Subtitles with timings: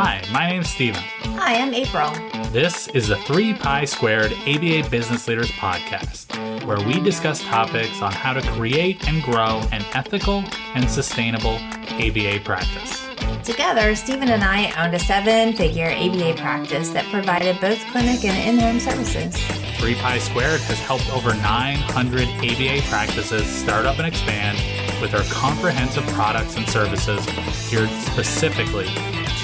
[0.00, 1.02] Hi, my name's Stephen.
[1.40, 2.12] Hi, I'm April.
[2.52, 8.12] This is the 3 Pi Squared ABA Business Leaders Podcast, where we discuss topics on
[8.12, 10.44] how to create and grow an ethical
[10.76, 11.56] and sustainable
[11.98, 13.04] ABA practice.
[13.42, 18.38] Together, Stephen and I owned a seven figure ABA practice that provided both clinic and
[18.48, 19.36] in home services.
[19.78, 24.58] 3 Pi Squared has helped over 900 ABA practices start up and expand
[25.02, 27.26] with our comprehensive products and services
[27.68, 28.86] geared specifically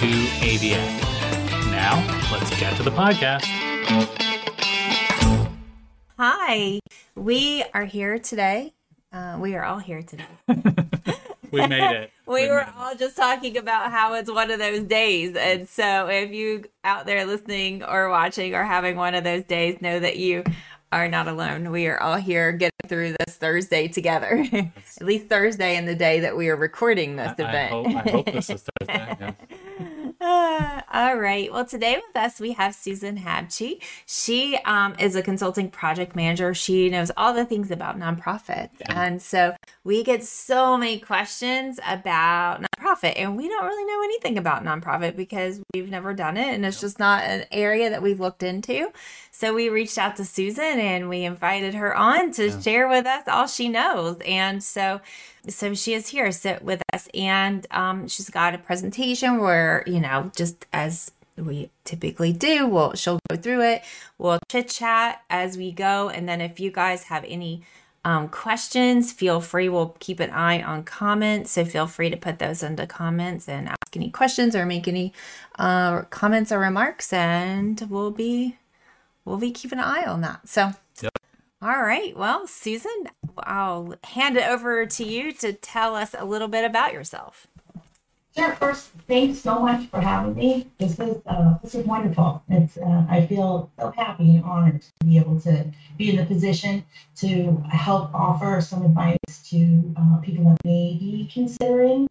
[0.04, 1.70] to ABA.
[1.70, 1.96] Now,
[2.30, 3.44] let's get to the podcast.
[6.18, 6.78] Hi,
[7.14, 8.74] we are here today.
[9.10, 10.26] Uh, we are all here today.
[11.50, 12.10] we made it.
[12.26, 15.36] we, we were all just talking about how it's one of those days.
[15.36, 19.80] And so if you out there listening or watching or having one of those days,
[19.80, 20.44] know that you
[20.92, 21.70] are not alone.
[21.70, 24.46] We are all here getting through this Thursday together.
[24.52, 27.56] At least Thursday and the day that we are recording this I, event.
[27.56, 29.16] I hope, I hope this is Thursday.
[29.20, 29.32] Yeah.
[30.24, 31.52] Uh, all right.
[31.52, 33.82] Well, today with us we have Susan Habchy.
[34.06, 36.54] She um, is a consulting project manager.
[36.54, 39.02] She knows all the things about nonprofits, yeah.
[39.02, 44.38] and so we get so many questions about nonprofit, and we don't really know anything
[44.38, 48.20] about nonprofit because we've never done it, and it's just not an area that we've
[48.20, 48.90] looked into.
[49.30, 52.60] So we reached out to Susan and we invited her on to yeah.
[52.60, 55.00] share with us all she knows, and so
[55.48, 60.00] so she is here sit with us and um, she's got a presentation where you
[60.00, 63.82] know just as we typically do we'll she'll go through it
[64.18, 67.62] we'll chit chat as we go and then if you guys have any
[68.04, 72.38] um, questions feel free we'll keep an eye on comments so feel free to put
[72.38, 75.12] those into comments and ask any questions or make any
[75.58, 78.56] uh, comments or remarks and we'll be
[79.24, 81.12] we'll be keeping an eye on that so yep.
[81.62, 82.14] All right.
[82.14, 86.92] Well, Susan, I'll hand it over to you to tell us a little bit about
[86.92, 87.46] yourself.
[88.36, 88.52] Sure.
[88.56, 90.66] First, thanks so much for having me.
[90.78, 92.42] This is uh, this is wonderful.
[92.48, 96.26] It's uh, I feel so happy and honored to be able to be in the
[96.26, 96.84] position
[97.16, 102.08] to help offer some advice to uh, people that may be considering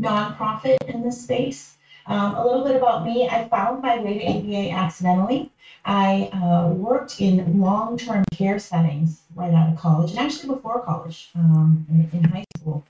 [0.00, 1.76] nonprofit in this space.
[2.06, 3.28] Um, a little bit about me.
[3.28, 5.52] I found my way to ABA accidentally.
[5.84, 11.30] I uh, worked in long-term care settings right out of college, and actually before college,
[11.34, 12.84] um, in, in, high school,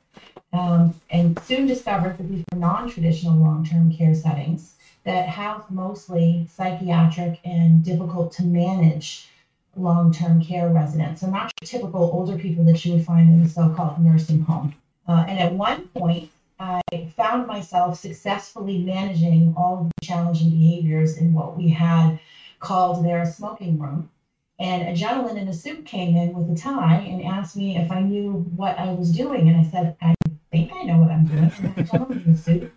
[0.53, 7.41] um, and soon discovered that these were non-traditional long-term care settings that house mostly psychiatric
[7.45, 9.29] and difficult to manage
[9.77, 11.21] long-term care residents.
[11.21, 14.75] So not your typical older people that you would find in the so-called nursing home.
[15.07, 16.81] Uh, and at one point, I
[17.17, 22.19] found myself successfully managing all of the challenging behaviors in what we had
[22.59, 24.11] called their smoking room.
[24.59, 27.93] And a gentleman in a suit came in with a tie and asked me if
[27.93, 29.49] I knew what I was doing.
[29.49, 30.15] And I said, I
[30.51, 31.53] think I know what I'm doing.
[31.59, 32.73] And the gentleman in the suit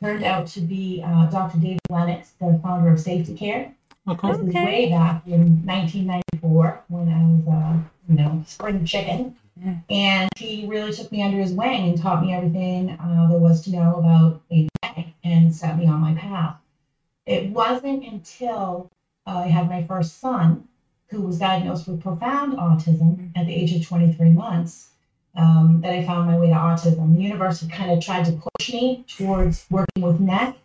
[0.00, 1.58] turned out to be uh, Dr.
[1.58, 3.74] David Lennox, the founder of Safety Care.
[4.08, 4.32] Okay.
[4.32, 7.78] This is way back in 1994 when I was, uh,
[8.08, 9.36] you know, spring chicken.
[9.88, 13.62] And he really took me under his wing and taught me everything uh, there was
[13.64, 16.56] to know about ABA and set me on my path.
[17.26, 18.90] It wasn't until
[19.24, 20.66] I had my first son,
[21.10, 24.91] who was diagnosed with profound autism at the age of 23 months,
[25.36, 27.16] um, that I found my way to autism.
[27.16, 30.56] The universe kind of tried to push me towards working with NEC,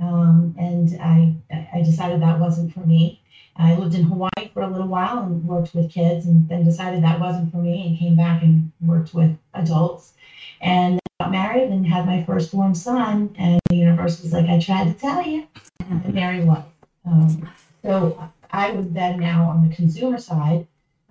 [0.00, 1.34] um, and I,
[1.74, 3.20] I decided that wasn't for me.
[3.56, 7.02] I lived in Hawaii for a little while and worked with kids, and then decided
[7.02, 10.12] that wasn't for me, and came back and worked with adults.
[10.60, 14.84] And got married and had my firstborn son, and the universe was like, I tried
[14.84, 15.46] to tell you.
[15.80, 16.64] And there he was.
[17.06, 17.48] Um,
[17.82, 20.66] so I was then now on the consumer side,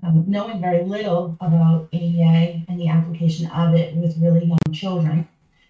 [0.06, 5.28] um, knowing very little about ABA and the application of it with really young children.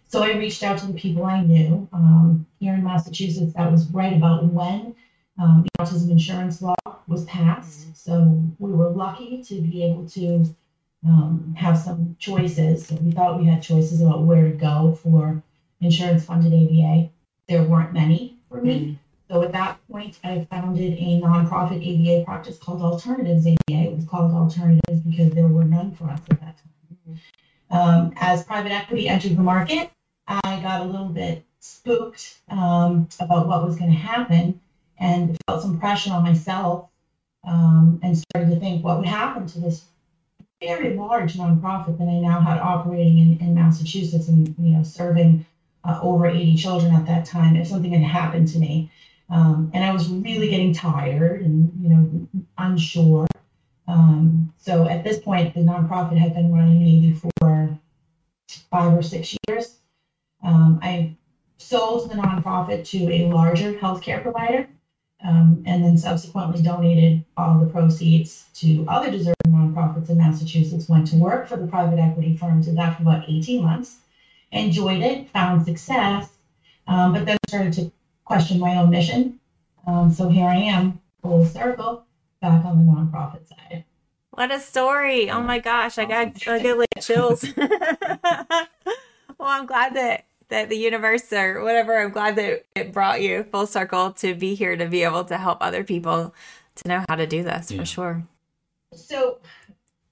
[0.07, 1.87] So I reached out to the people I knew.
[1.93, 4.95] Um, here in Massachusetts, that was right about when
[5.39, 6.75] um, the autism insurance law
[7.07, 7.95] was passed.
[7.95, 10.45] So we were lucky to be able to
[11.05, 12.87] um, have some choices.
[12.87, 15.41] So we thought we had choices about where to go for
[15.81, 17.09] insurance funded ABA.
[17.47, 18.99] There weren't many for me.
[19.29, 23.57] So at that point, I founded a nonprofit ABA practice called Alternatives ABA.
[23.73, 27.19] It was called Alternatives because there were none for us at that time.
[27.71, 29.89] Um, as private equity entered the market,
[30.27, 34.61] I got a little bit spooked um, about what was going to happen
[34.99, 36.89] and felt some pressure on myself
[37.43, 39.85] um, and started to think what would happen to this
[40.61, 45.45] very large nonprofit that I now had operating in, in Massachusetts and you know serving
[45.83, 48.91] uh, over 80 children at that time if something had happened to me.
[49.29, 52.27] Um, and I was really getting tired and, you know,
[52.57, 53.27] unsure.
[53.87, 57.79] Um, so at this point, the nonprofit had been running maybe for
[58.69, 59.77] five or six years.
[60.43, 61.15] Um, I
[61.57, 64.67] sold the nonprofit to a larger healthcare provider,
[65.23, 70.87] um, and then subsequently donated all the proceeds to other deserving nonprofits in Massachusetts.
[70.87, 73.97] Went to work for the private equity firm, did that for about 18 months,
[74.51, 76.29] enjoyed it, found success,
[76.87, 77.91] um, but then started to
[78.25, 79.39] question my own mission.
[79.87, 82.05] Um, so here I am, full circle,
[82.41, 83.85] back on the nonprofit side.
[84.31, 85.29] What a story!
[85.31, 87.45] Oh my gosh, I got I get like chills.
[87.57, 88.67] well,
[89.39, 93.65] I'm glad that that the universe or whatever, I'm glad that it brought you full
[93.65, 96.33] circle to be here to be able to help other people
[96.75, 97.79] to know how to do this yeah.
[97.79, 98.23] for sure.
[98.93, 99.39] So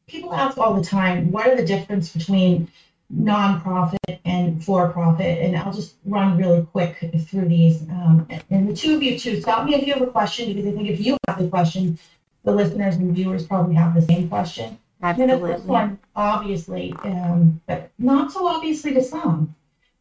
[0.07, 2.69] people ask all the time, what are the difference between
[3.15, 5.39] nonprofit and for profit?
[5.39, 7.81] And I'll just run really quick through these.
[7.89, 10.67] Um, and the two of you too, stop me if you have a question, because
[10.67, 11.97] I think if you have the question,
[12.43, 14.77] the listeners and viewers probably have the same question.
[15.01, 15.33] Absolutely.
[15.33, 19.53] And the first one, obviously, um, but not so obviously to some,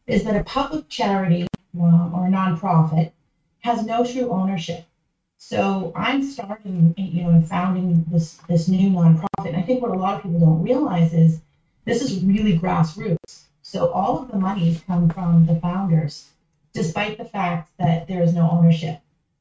[0.07, 3.11] is that a public charity uh, or a nonprofit
[3.59, 4.85] has no true ownership.
[5.37, 9.47] So I'm starting, you know, and founding this this new nonprofit.
[9.47, 11.41] And I think what a lot of people don't realize is
[11.85, 13.43] this is really grassroots.
[13.61, 16.29] So all of the monies come from the founders,
[16.73, 18.99] despite the fact that there is no ownership.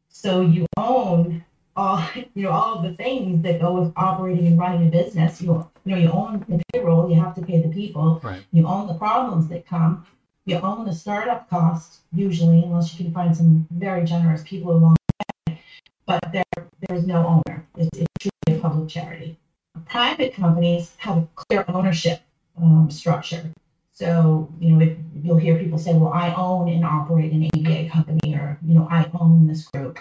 [0.08, 1.44] So you own
[1.76, 2.02] all,
[2.34, 5.40] you know, all of the things that go with operating and running a business.
[5.40, 8.20] You, you know, you own the payroll, you have to pay the people.
[8.22, 8.42] Right.
[8.52, 10.06] You own the problems that come.
[10.44, 14.96] You own the startup cost, usually, unless you can find some very generous people along
[14.96, 15.60] the way.
[16.04, 17.64] But there, there's no owner.
[17.76, 19.38] It's, it's truly a public charity.
[19.86, 22.20] Private companies have a clear ownership
[22.60, 23.52] um, structure.
[23.92, 27.90] So, you know, if, you'll hear people say, well, I own and operate an ABA
[27.90, 29.98] company, or, you know, I own this group.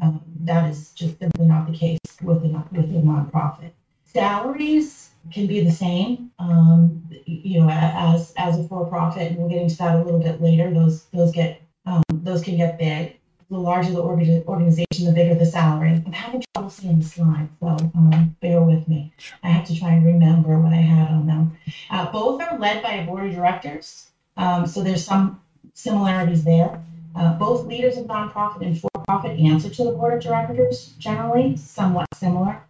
[0.00, 3.72] Um, that is just simply not the case with a, with a nonprofit.
[4.04, 9.62] Salaries can be the same, um, you know, as as a for-profit, and we'll get
[9.62, 10.72] into that a little bit later.
[10.72, 13.19] Those those get um, those can get big.
[13.50, 16.02] The larger the organization, the bigger the salary.
[16.06, 19.12] I'm having trouble seeing the slide, so um, bear with me.
[19.42, 21.58] I have to try and remember what I had on them.
[21.90, 24.06] Uh, both are led by a board of directors,
[24.36, 25.40] um, so there's some
[25.74, 26.80] similarities there.
[27.16, 32.06] Uh, both leaders of nonprofit and for-profit answer to the board of directors, generally somewhat
[32.14, 32.62] similar.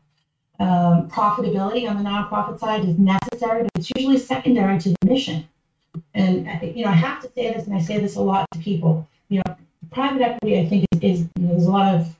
[0.59, 5.47] Um, profitability on the nonprofit side is necessary, but it's usually secondary to the mission.
[6.15, 8.59] And you know, I have to say this, and I say this a lot to
[8.59, 9.07] people.
[9.29, 9.57] You know,
[9.91, 12.17] private equity, I think, is, is you know, there's a lot of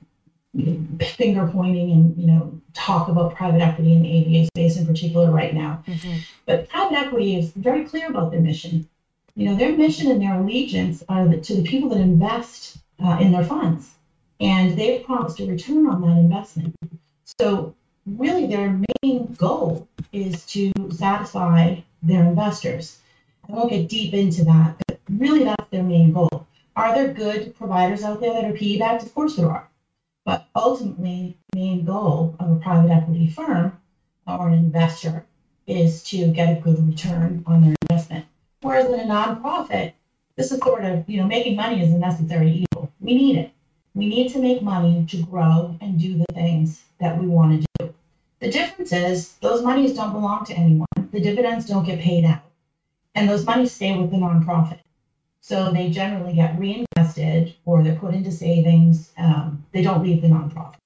[1.01, 5.31] finger pointing and you know talk about private equity in the ABA space in particular
[5.31, 5.83] right now.
[5.87, 6.19] Mm-hmm.
[6.47, 8.89] But private equity is very clear about their mission.
[9.37, 13.19] You know, their mission and their allegiance are the, to the people that invest uh,
[13.21, 13.91] in their funds,
[14.41, 16.77] and they've promised a return on that investment.
[17.39, 17.75] So,
[18.07, 22.99] really, their main goal is to satisfy their investors.
[23.49, 26.47] I won't get deep into that, but really, that's their main goal.
[26.77, 29.03] Are there good providers out there that are PE backed?
[29.03, 29.69] Of course, there are.
[30.25, 33.79] But ultimately, the main goal of a private equity firm
[34.27, 35.25] or an investor
[35.67, 38.27] is to get a good return on their investment.
[38.61, 39.93] Whereas in a nonprofit,
[40.37, 42.93] this is sort of, you know, making money is a necessary evil.
[43.01, 43.51] We need it.
[43.95, 47.67] We need to make money to grow and do the things that we want to
[47.79, 47.95] do.
[48.39, 50.87] The difference is those monies don't belong to anyone.
[51.11, 52.43] The dividends don't get paid out.
[53.15, 54.79] And those monies stay with the nonprofit.
[55.41, 59.13] So they generally get reinvested or they're put into savings.
[59.17, 60.77] Um, they don't leave the nonprofit.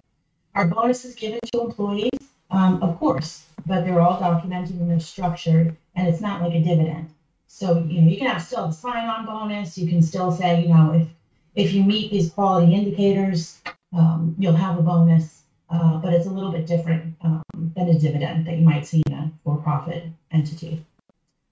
[0.54, 2.11] Are bonuses given to employees?
[2.50, 6.62] Um, of course, but they're all documented and they're structured, and it's not like a
[6.62, 7.11] dividend.
[7.49, 9.76] So you know you can have still a sign-on bonus.
[9.76, 11.08] You can still say you know if
[11.54, 13.61] if you meet these quality indicators,
[13.92, 17.42] um, you'll have a bonus, uh, but it's a little bit different um,
[17.76, 20.84] than a dividend that you might see in a for-profit entity.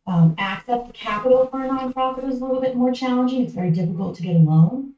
[0.07, 3.43] Um, access to capital for a nonprofit is a little bit more challenging.
[3.43, 4.95] It's very difficult to get a loan.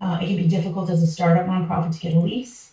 [0.00, 2.72] Uh, it can be difficult as a startup nonprofit to get a lease.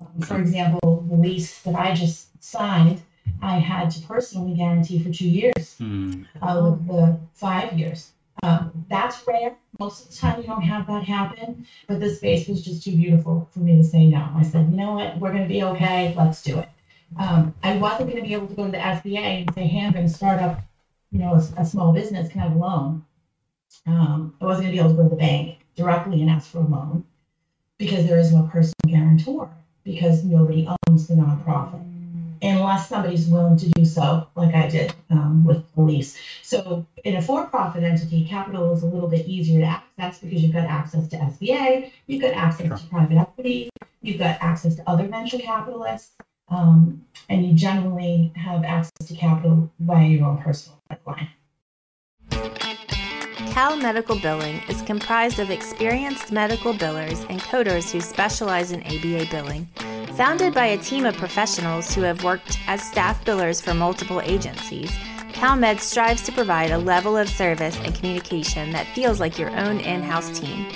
[0.00, 3.02] Um, for example, the lease that I just signed
[3.42, 6.26] I had to personally guarantee for two years mm.
[6.42, 8.12] out of the five years.
[8.42, 9.56] Um, that's rare.
[9.78, 11.66] Most of the time, you don't have that happen.
[11.86, 14.28] But this space was just too beautiful for me to say no.
[14.34, 15.18] I said, you know what?
[15.18, 16.14] We're going to be okay.
[16.16, 16.68] Let's do it.
[17.18, 19.86] Um, I wasn't going to be able to go to the SBA and say, hey,
[19.86, 20.62] I'm going to start up,
[21.14, 22.30] you know, a, a small business.
[22.30, 23.04] Can have a loan?
[23.86, 26.50] Um, I wasn't going to be able to go to the bank directly and ask
[26.50, 27.04] for a loan
[27.78, 29.48] because there is no personal guarantor
[29.84, 31.84] because nobody owns the nonprofit
[32.42, 36.18] unless somebody's willing to do so, like I did um, with police.
[36.42, 40.52] So in a for-profit entity, capital is a little bit easier to access because you've
[40.52, 42.76] got access to SBA, you've got access sure.
[42.76, 43.70] to private equity,
[44.02, 46.12] you've got access to other venture capitalists,
[46.48, 51.28] um, and you generally have access to capital via your own personal pipeline.
[53.52, 59.26] Cal Medical Billing is comprised of experienced medical billers and coders who specialize in ABA
[59.30, 59.68] billing.
[60.16, 64.90] Founded by a team of professionals who have worked as staff billers for multiple agencies,
[65.32, 69.80] CalMed strives to provide a level of service and communication that feels like your own
[69.80, 70.66] in house team,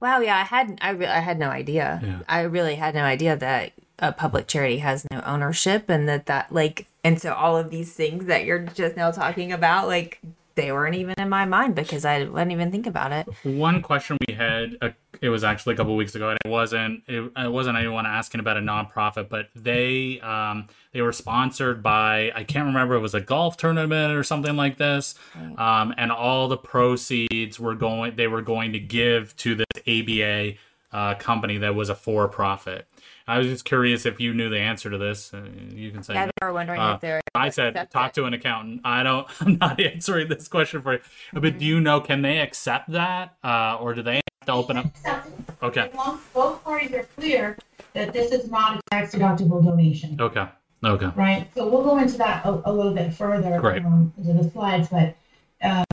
[0.00, 2.00] Wow, yeah, I had I, re- I had no idea.
[2.02, 2.18] Yeah.
[2.28, 6.52] I really had no idea that a public charity has no ownership and that that
[6.52, 10.20] like and so all of these things that you're just now talking about like
[10.54, 13.28] they weren't even in my mind because I didn't even think about it.
[13.42, 14.90] One question we had, uh,
[15.20, 18.40] it was actually a couple weeks ago, and it wasn't it, it wasn't anyone asking
[18.40, 23.14] about a nonprofit, but they um, they were sponsored by I can't remember it was
[23.14, 25.14] a golf tournament or something like this,
[25.56, 30.54] um, and all the proceeds were going they were going to give to this ABA
[30.92, 32.86] uh, company that was a for profit.
[33.26, 35.32] I was just curious if you knew the answer to this.
[35.32, 35.42] Uh,
[35.74, 36.14] you can say.
[36.14, 36.30] Yeah, no.
[36.40, 38.14] they were wondering Uh, if they're I said talk it.
[38.14, 38.80] to an accountant.
[38.84, 39.26] I don't.
[39.40, 41.00] I'm not answering this question for you.
[41.32, 42.00] But do you know?
[42.00, 44.86] Can they accept that, uh, or do they have to open up?
[45.62, 45.88] Okay.
[45.88, 47.56] As long as both parties are clear
[47.94, 50.46] that this is not a tax deductible donation, Okay.
[50.84, 51.06] Okay.
[51.14, 51.48] right?
[51.54, 53.84] So we'll go into that a, a little bit further Great.
[53.84, 55.14] um, into the slides, but
[55.62, 55.84] um,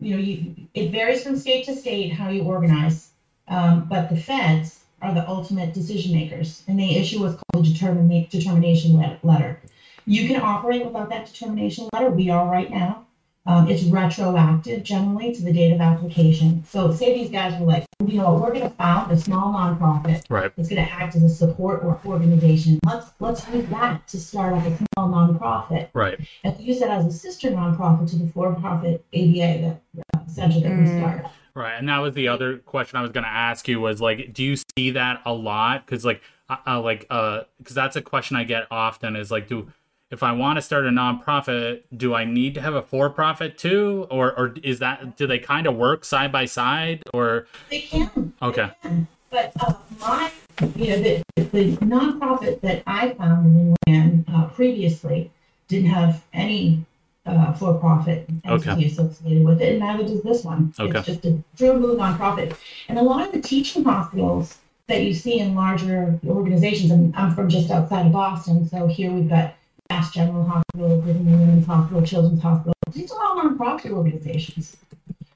[0.00, 3.10] you know, you, it varies from state to state how you organize.
[3.46, 7.68] Um, but the feds are the ultimate decision makers, and they issue what's called a
[7.68, 9.60] determina- determination letter.
[10.06, 12.10] You can operate without that determination letter.
[12.10, 13.06] We are right now.
[13.46, 16.64] Um, it's retroactive generally to the date of application.
[16.66, 20.22] So say these guys were like, you know we're going to found a small nonprofit
[20.30, 20.50] Right.
[20.56, 22.78] it's going to act as a support or organization.
[22.86, 26.18] Let's let's use that to start up a small nonprofit Right.
[26.42, 29.82] and use that as a sister nonprofit to the for-profit ABA that
[30.14, 30.98] uh, center that we Mm.
[30.98, 31.30] started.
[31.56, 31.74] Right.
[31.78, 34.42] And that was the other question I was going to ask you was like, do
[34.42, 35.86] you see that a lot?
[35.86, 39.70] Because like, uh, like, uh, because that's a question I get often is like, do
[40.10, 44.06] if I want to start a nonprofit, do I need to have a for-profit too,
[44.10, 48.32] or or is that do they kind of work side by side, or They can.
[48.40, 48.70] they Okay.
[48.82, 49.08] can.
[49.30, 50.30] But uh, my,
[50.76, 55.30] you know, the, the nonprofit that I founded and ran uh, previously
[55.66, 56.84] didn't have any
[57.26, 58.84] uh, for-profit entity Okay.
[58.86, 60.72] associated with it, and neither does this one.
[60.78, 60.98] Okay.
[60.98, 62.54] It's just a true nonprofit.
[62.88, 67.34] And a lot of the teaching hospitals that you see in larger organizations, and I'm
[67.34, 69.54] from just outside of Boston, so here we've got
[69.90, 72.74] Mass General Hospital, Brigham and Women's Hospital, Children's Hospital.
[72.92, 74.76] These are all nonprofit organizations.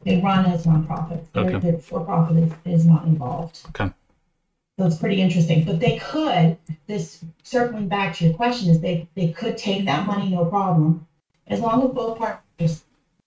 [0.05, 1.27] They run as nonprofits.
[1.35, 1.59] Okay.
[1.59, 3.61] The for-profit is, is not involved.
[3.71, 3.91] Okay.
[4.79, 5.65] So it's pretty interesting.
[5.65, 10.07] But they could, this circling back to your question, is they, they could take that
[10.07, 11.07] money, no problem,
[11.49, 12.85] as long as both parties it's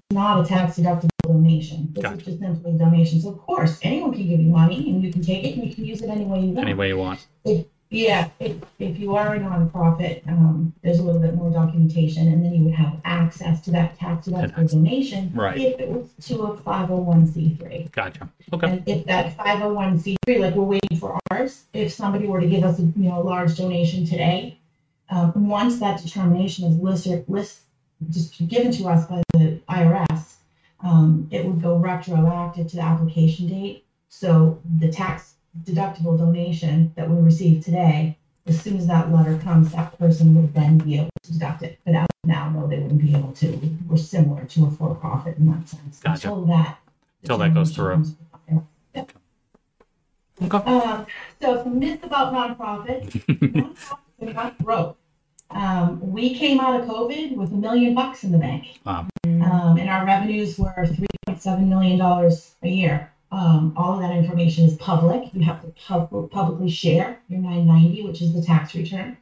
[0.10, 1.90] not a tax deductible donation.
[1.94, 2.18] This Gotcha.
[2.18, 3.22] is just simply a donation.
[3.22, 5.74] So of course, anyone can give you money and you can take it and you
[5.74, 6.68] can use it any way you want.
[6.68, 7.26] any way you want?
[7.94, 12.44] Yeah, if, if you are a nonprofit, um, there's a little bit more documentation and
[12.44, 15.30] then you would have access to that tax deductible donation.
[15.34, 15.58] Right.
[15.58, 17.90] If it was to a five oh one C three.
[17.92, 18.30] Gotcha.
[18.54, 18.68] Okay.
[18.68, 22.28] And if that five oh one C three, like we're waiting for ours, if somebody
[22.28, 24.58] were to give us a, you know, a large donation today,
[25.10, 27.60] um, once that determination is listed, list,
[28.10, 30.36] just given to us by the IRS,
[30.84, 33.86] um, it would go retroactive to the application date.
[34.10, 38.18] So the tax deductible donation that we receive today,
[38.48, 41.80] as soon as that letter comes, that person would then be able to deduct it.
[41.86, 43.60] But as of now, no, they wouldn't be able to.
[43.88, 46.00] We're similar to a for-profit in that sense.
[46.00, 46.30] Gotcha.
[46.30, 46.80] Until that.
[47.24, 48.04] Till that goes through.
[48.50, 49.06] Okay.
[50.52, 51.06] um,
[51.40, 53.12] so some myths about nonprofits.
[53.28, 54.98] nonprofits are not broke.
[55.54, 59.08] Um, we came out of COVID with a million bucks in the bank, Wow.
[59.26, 63.12] um, and our revenues were three point seven million dollars a year.
[63.32, 65.34] Um, all of that information is public.
[65.34, 69.18] You have to pub- publicly share your 990, which is the tax return.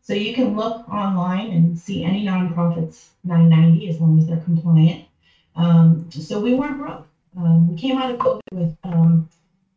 [0.00, 5.04] So you can look online and see any nonprofit's 990 as long as they're compliant.
[5.54, 7.06] Um, so we weren't broke.
[7.36, 9.28] Um, we came out of COVID with um,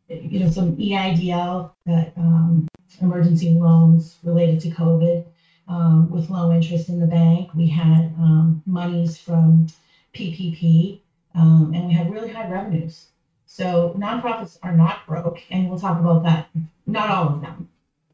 [0.08, 2.66] you know, some EIDL, that um,
[3.02, 5.24] emergency loans related to COVID,
[5.68, 7.50] um, with low interest in the bank.
[7.54, 9.66] We had um, monies from
[10.14, 11.00] PPP,
[11.34, 13.06] um, and we had really high revenues.
[13.46, 16.48] So nonprofits are not broke, and we'll talk about that.
[16.86, 17.68] Not all of them,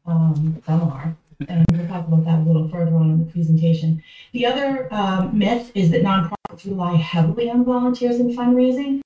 [0.05, 1.15] um, some are,
[1.47, 4.01] and we'll talk about that a little further on in the presentation.
[4.31, 9.01] The other um, myth is that nonprofits rely heavily on volunteers and fundraising.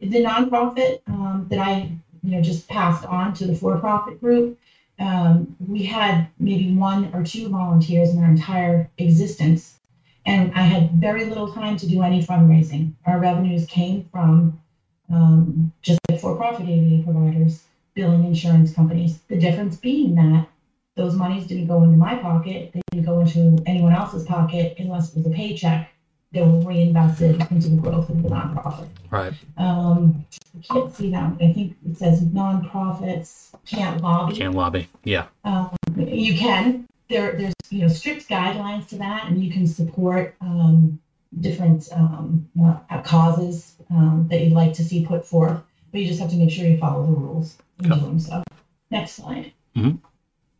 [0.00, 1.90] The nonprofit um, that I
[2.26, 4.58] you know, just passed on to the for-profit group.
[4.98, 9.78] Um, we had maybe one or two volunteers in our entire existence,
[10.24, 12.94] and I had very little time to do any fundraising.
[13.04, 14.60] Our revenues came from
[15.12, 19.18] um, just like for-profit ABA providers, billing insurance companies.
[19.28, 20.48] The difference being that
[20.96, 25.10] those monies didn't go into my pocket; they didn't go into anyone else's pocket unless
[25.10, 25.90] it was a paycheck
[26.32, 28.88] they were reinvested into the growth of the nonprofit.
[29.10, 29.32] Right.
[29.56, 30.26] Um,
[30.56, 31.32] I can't see that.
[31.40, 34.36] I think it says nonprofits can't lobby.
[34.36, 34.88] Can't lobby.
[35.04, 35.26] Yeah.
[35.44, 36.86] Um, you can.
[37.08, 41.00] There, there's you know strict guidelines to that, and you can support um,
[41.38, 45.60] different um, uh, causes um, that you'd like to see put forth.
[45.92, 48.42] But you just have to make sure you follow the rules in doing so.
[48.90, 49.52] Next slide.
[49.76, 49.98] Mhm.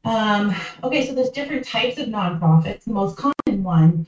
[0.05, 2.85] Um, okay, so there's different types of nonprofits.
[2.85, 4.07] The most common one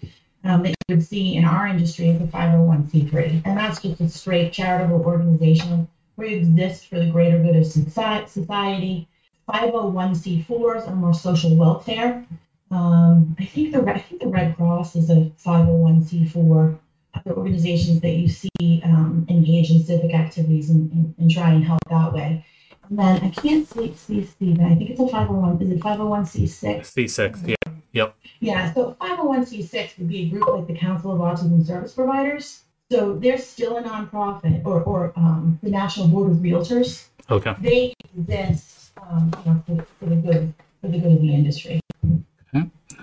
[0.49, 4.09] um, that you would see in our industry is a 501c3, and that's just a
[4.09, 9.07] straight charitable organization where you exist for the greater good of society.
[9.49, 12.27] 501c4s are more social welfare.
[12.71, 16.79] Um, I think the I think the Red Cross is a 501c4.
[17.15, 21.65] Other organizations that you see um, engage in civic activities and, and, and try and
[21.65, 22.45] help that way.
[22.89, 24.65] And then I can't see, see Stephen.
[24.65, 25.63] I think it's a 501.
[25.63, 26.81] Is it 501c6?
[26.81, 27.49] C6.
[27.49, 27.55] Yeah.
[27.93, 28.15] Yep.
[28.41, 32.63] Yeah, so 501c6 would be a group like the Council of Autism Service Providers.
[32.91, 37.07] So they're still a nonprofit, or, or um, the National Board of Realtors.
[37.31, 37.55] Okay.
[37.61, 41.81] They exist um, you know, for, for the good for the good of the industry.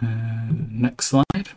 [0.01, 1.50] Uh, next slide.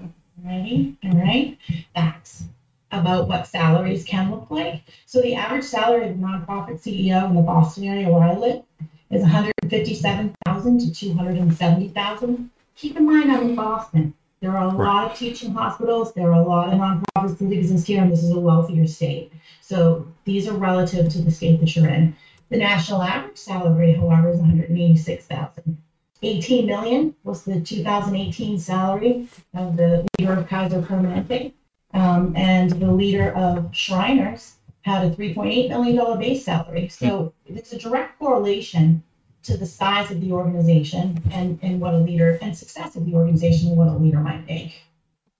[0.45, 0.97] Ready?
[1.05, 1.59] All right.
[1.95, 2.45] That's
[2.93, 4.83] about what salaries can look like.
[5.07, 8.63] So the average salary of a nonprofit CEO in the Boston area where I live
[9.11, 12.51] is 157,000 to 270,000.
[12.79, 14.15] Keep in mind I'm in Boston.
[14.41, 14.87] There are a Right.
[14.87, 16.13] lot of teaching hospitals.
[16.13, 19.33] There are a lot of nonprofits that exist here, and this is a wealthier state.
[19.61, 22.15] So these are relative to the state that you're in.
[22.51, 25.77] The national average salary, however, is 186,000.
[26.23, 31.55] 18 million was the 2018 salary of the leader of Kaiser Permanente.
[31.95, 36.87] Um, and the leader of Shriners had a $3.8 million base salary.
[36.87, 39.03] So it's a direct correlation
[39.45, 43.15] to the size of the organization and, and what a leader and success of the
[43.15, 44.83] organization and what a leader might make.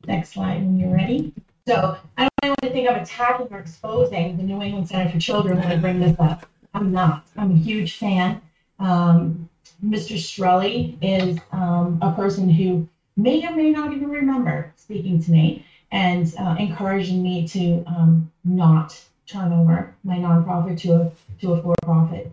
[0.07, 1.35] Next slide when you're ready.
[1.67, 5.19] So I don't want to think I'm attacking or exposing the New England Center for
[5.19, 6.47] Children when I bring this up.
[6.73, 7.27] I'm not.
[7.37, 8.41] I'm a huge fan.
[8.79, 9.49] Um,
[9.85, 10.17] Mr.
[10.17, 15.65] Strully is um, a person who may or may not even remember speaking to me
[15.91, 21.63] and uh, encouraging me to um, not turn over my nonprofit to a to a
[21.63, 22.31] for-profit.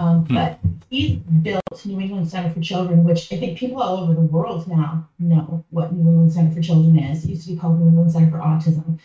[0.00, 0.34] Um, Hmm.
[0.34, 0.58] But
[0.88, 4.66] he's built New England Center for Children, which I think people all over the world
[4.66, 7.24] now know what New England Center for Children is.
[7.24, 8.98] It used to be called New England Center for Autism.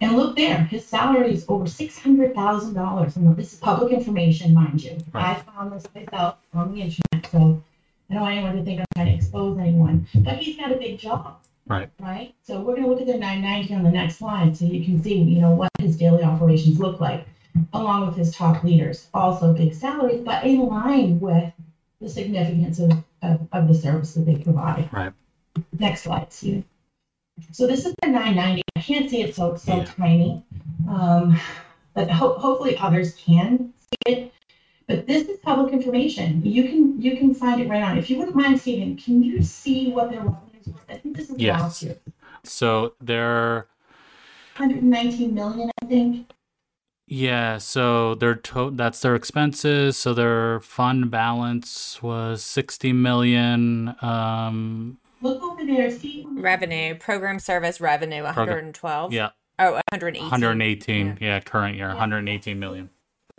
[0.00, 3.16] And look there, his salary is over six hundred thousand dollars.
[3.16, 4.96] And this is public information, mind you.
[5.12, 5.36] Right.
[5.36, 7.60] I found this myself on the internet, so
[8.08, 10.06] I don't want anyone to think I'm trying to expose anyone.
[10.14, 11.90] But he's got a big job Right.
[12.00, 12.32] right?
[12.44, 15.02] So we're gonna look at the nine ninety on the next slide, so you can
[15.02, 17.26] see, you know, what his daily operations look like,
[17.72, 19.08] along with his top leaders.
[19.14, 21.52] Also big salaries, but in line with
[22.00, 22.92] the significance of,
[23.22, 24.88] of, of the service that they provide.
[24.92, 25.12] Right.
[25.78, 26.64] Next slide, Steve.
[27.52, 28.62] So this is the nine ninety.
[28.76, 29.84] I can't see it so it's so Yeah.
[29.84, 30.42] tiny,
[30.88, 31.38] um,
[31.94, 34.32] but ho- hopefully others can see it.
[34.88, 36.44] But this is public information.
[36.44, 37.98] You can you can find it right on.
[37.98, 40.80] If you wouldn't mind, Stephen, can you see what their revenues were?
[40.88, 41.60] I think this is Yes.
[41.60, 41.96] last year.
[42.44, 43.66] So there.
[44.56, 46.32] 119 million, I think.
[47.10, 49.96] Yeah, so their to- that's their expenses.
[49.96, 53.94] So their fund balance was 60 million.
[54.02, 56.26] Um, Look over there, see.
[56.30, 59.12] Revenue, program service revenue, 112.
[59.12, 60.22] yeah, Oh, 118.
[60.30, 61.18] 118.
[61.20, 62.90] Yeah, current year, 118 million.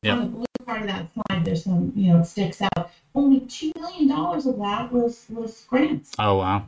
[0.04, 0.14] Yeah.
[0.14, 2.92] On the blue part of that slide, there's some, you know, it sticks out.
[3.16, 6.12] Only $2 million of that was, was grants.
[6.20, 6.66] Oh wow.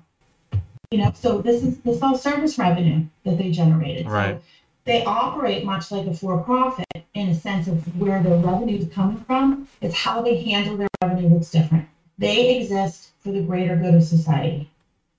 [0.92, 4.06] You know, so this is, this is all service revenue that they generated.
[4.06, 4.42] So Right.
[4.84, 9.24] They operate much like a for-profit in a sense of where their revenue is coming
[9.26, 9.68] from.
[9.82, 11.88] It's how they handle their revenue that's different.
[12.18, 14.70] They exist for the greater good of society.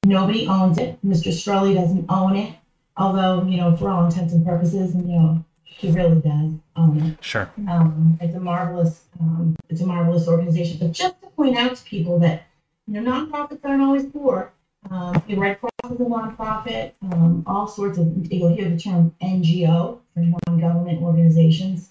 [0.05, 0.99] Nobody owns it.
[1.07, 1.33] Mr.
[1.33, 2.55] Strully doesn't own it,
[2.97, 7.25] although, you know, for all intents and purposes, you know, he really does own it.
[7.25, 7.51] Sure.
[7.69, 10.79] Um, it's a marvelous, um, it's a marvelous organization.
[10.79, 12.45] But just to point out to people that,
[12.87, 14.53] you know, nonprofits aren't always poor.
[14.91, 16.93] Um, the Red Cross is a nonprofit.
[17.03, 21.91] Um, all sorts of, you'll hear the term NGO for non-government organizations.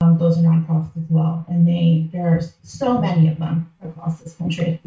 [0.00, 4.20] Um, those are nonprofits as well, and they there are so many of them across
[4.20, 4.78] this country,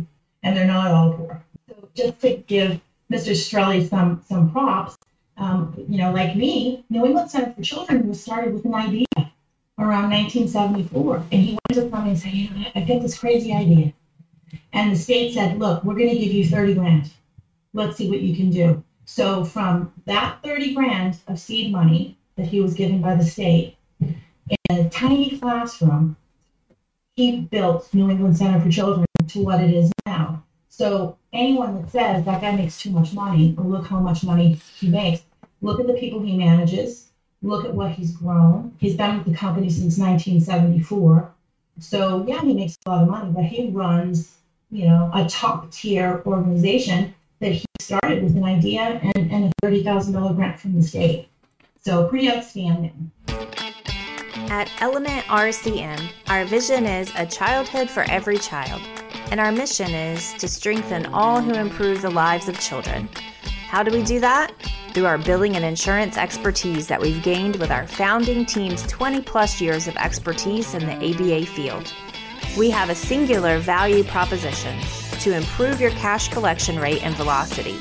[0.43, 1.43] and they're not all poor.
[1.67, 2.79] So just to give
[3.11, 3.35] Mr.
[3.35, 4.95] Strully some some props,
[5.37, 9.05] um, you know, like me, New England Center for Children was started with an idea
[9.79, 11.23] around 1974.
[11.31, 13.93] And he went to me and said, you know, I've got this crazy idea.
[14.73, 17.11] And the state said, look, we're going to give you 30 grand.
[17.73, 18.83] Let's see what you can do.
[19.05, 23.77] So from that 30 grand of seed money that he was given by the state,
[23.99, 26.15] in a tiny classroom,
[27.15, 30.43] he built New England Center for Children to what it is now.
[30.69, 34.59] So anyone that says that guy makes too much money, or look how much money
[34.77, 35.21] he makes,
[35.61, 37.09] look at the people he manages,
[37.41, 38.75] look at what he's grown.
[38.79, 41.31] He's been with the company since 1974.
[41.79, 44.37] So yeah, he makes a lot of money, but he runs,
[44.71, 49.65] you know, a top tier organization that he started with an idea and, and a
[49.65, 51.29] $30,000 grant from the state.
[51.81, 53.11] So pretty outstanding.
[54.49, 58.81] At Element RCM, our vision is a childhood for every child,
[59.31, 63.07] and our mission is to strengthen all who improve the lives of children.
[63.67, 64.51] How do we do that?
[64.93, 69.61] Through our billing and insurance expertise that we've gained with our founding team's 20 plus
[69.61, 71.93] years of expertise in the ABA field.
[72.57, 74.75] We have a singular value proposition
[75.19, 77.77] to improve your cash collection rate and velocity.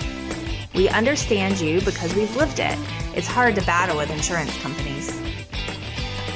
[0.74, 2.78] We understand you because we've lived it.
[3.14, 5.10] It's hard to battle with insurance companies.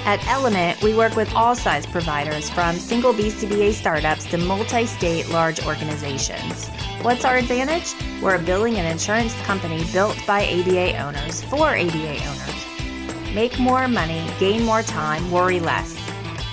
[0.04, 5.28] At Element, we work with all size providers from single BCBA startups to multi state
[5.28, 6.68] large organizations.
[7.02, 7.94] What's our advantage?
[8.20, 13.32] We're a billing and insurance company built by ABA owners for ABA owners.
[13.32, 15.94] Make more money, gain more time, worry less.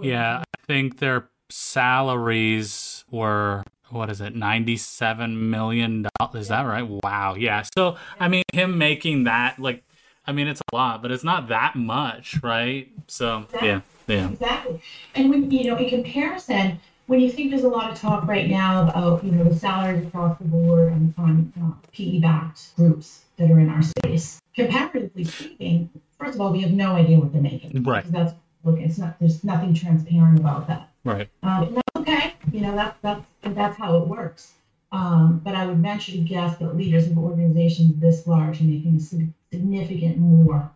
[0.00, 6.88] Yeah, I think their salaries were what is it 97 million dollars is that right
[7.04, 9.84] wow yeah so i mean him making that like
[10.26, 13.68] i mean it's a lot but it's not that much right so exactly.
[13.68, 14.80] yeah yeah exactly
[15.14, 18.48] and when you know in comparison when you think there's a lot of talk right
[18.48, 23.23] now about you know the salaries across the board on, on uh, pe backed groups
[23.36, 27.32] that are in our space comparatively speaking first of all we have no idea what
[27.32, 31.28] they're making right that's look it's not there's nothing transparent about that Right.
[31.42, 32.34] Um, that's okay.
[32.50, 34.52] You know, that's that's that's how it works.
[34.90, 39.00] Um, but I would venture to guess that leaders of organizations this large are making
[39.00, 40.70] significant more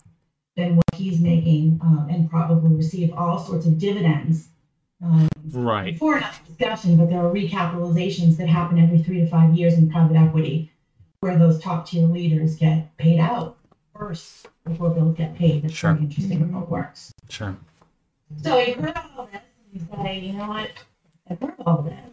[0.57, 4.49] than what he's making, um, and probably receive all sorts of dividends.
[5.03, 5.97] Um, right.
[5.97, 9.89] For enough discussion, but there are recapitalizations that happen every three to five years in
[9.89, 10.73] private equity,
[11.21, 13.57] where those top tier leaders get paid out
[13.97, 15.63] first before they'll get paid.
[15.63, 15.91] That's sure.
[15.91, 17.13] interesting how it works.
[17.29, 17.57] Sure.
[18.43, 19.41] So you heard all this
[19.73, 20.71] and you say, you know what,
[21.29, 22.13] I've heard all that.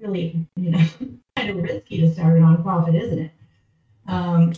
[0.00, 0.84] Really, you know,
[1.36, 3.30] kind of risky to start a nonprofit, isn't it?
[4.06, 4.52] Um,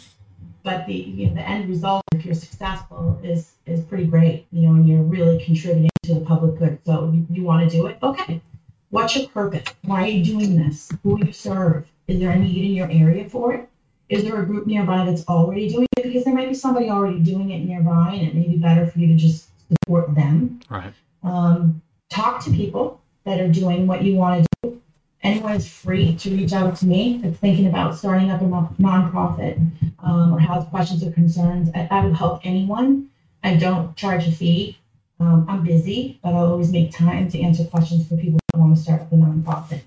[0.63, 4.47] but the you know, the end result, if you're successful, is is pretty great.
[4.51, 6.79] You know, and you're really contributing to the public good.
[6.87, 7.99] So you, you want to do it?
[8.03, 8.41] Okay.
[8.89, 9.69] What's your purpose?
[9.83, 10.91] Why are you doing this?
[11.03, 11.87] Who you serve?
[12.07, 13.69] Is there a need in your area for it?
[14.09, 16.03] Is there a group nearby that's already doing it?
[16.03, 18.99] Because there might be somebody already doing it nearby, and it may be better for
[18.99, 20.61] you to just support them.
[20.69, 20.93] Right.
[21.23, 24.83] Um, talk to people that are doing what you want to do.
[25.23, 29.57] Anyone is free to reach out to me that's thinking about starting up a nonprofit
[30.01, 31.71] um, or has questions or concerns.
[31.75, 33.09] I, I, will help anyone.
[33.43, 34.79] I don't charge a fee.
[35.19, 38.77] Um, I'm busy, but I'll always make time to answer questions for people that want
[38.77, 39.81] to start up a nonprofit.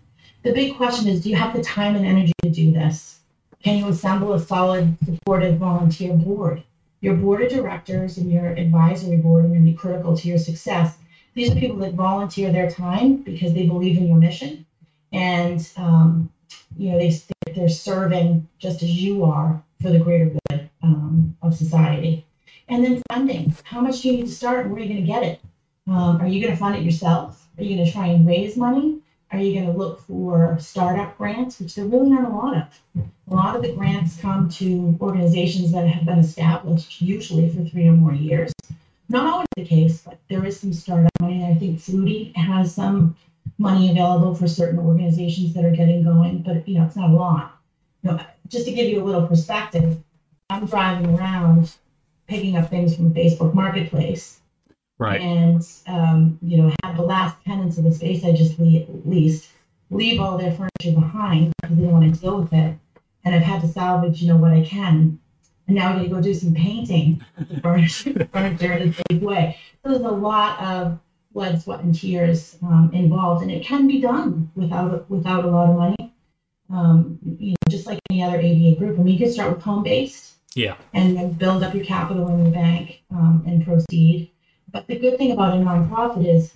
[0.48, 3.20] The big question is do you have the time and energy to do this?
[3.64, 6.64] Can you assemble a solid, supportive volunteer board?
[7.02, 10.38] Your board of directors and your advisory board are going to be critical to your
[10.38, 10.98] success
[11.38, 14.66] these are people that volunteer their time because they believe in your mission,
[15.14, 16.32] and um,
[16.76, 17.16] you know they
[17.54, 22.26] they're serving just as you are for the greater good um, of society.
[22.70, 23.56] And then funding.
[23.66, 25.40] How much do you need to start, and where are you going to get it?
[25.88, 27.48] Um, are you going to fund it yourself?
[27.60, 28.98] Are you going to try and raise money?
[29.32, 33.04] Are you going to look for startup grants, which there really aren't a lot of?
[33.30, 37.88] A lot of the grants come to organizations that have been established, usually for three
[37.88, 38.54] or more years
[39.10, 41.46] not always the case, but there is some startup money.
[41.46, 43.16] I think Flutie has some
[43.58, 47.14] money available for certain organizations that are getting going, but you know, it's not a
[47.14, 47.58] lot.
[48.04, 49.98] You know, just to give you a little perspective,
[50.50, 51.74] I'm driving around
[52.28, 54.40] picking up things from Facebook Marketplace.
[55.00, 55.22] Right.
[55.22, 59.50] And um, you know, have the last tenants of the space I just le- leased
[59.90, 62.78] leave all their furniture behind because they don't want to deal with it.
[63.24, 65.20] And I've had to salvage, you know, what I can
[65.68, 67.24] and now we're going to go do some painting
[67.62, 69.58] furniture, furniture in a big way.
[69.84, 71.00] So there's a lot of
[71.34, 75.70] blood, sweat, and tears um, involved, and it can be done without without a lot
[75.70, 76.14] of money.
[76.70, 79.00] Um, you know, just like any other ABA group.
[79.00, 82.30] I mean, you could start with home based, yeah, and then build up your capital
[82.30, 84.32] in the bank um, and proceed.
[84.72, 86.54] But the good thing about a nonprofit is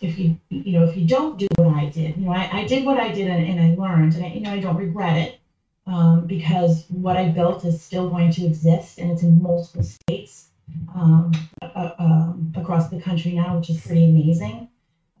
[0.00, 2.66] if you you know if you don't do what I did, you know I, I
[2.66, 5.16] did what I did and, and I learned, and I, you know I don't regret
[5.16, 5.40] it
[5.86, 10.48] um, because what I built is still going to exist and it's in multiple states
[10.94, 14.68] um, uh, um, across the country now, which is pretty amazing.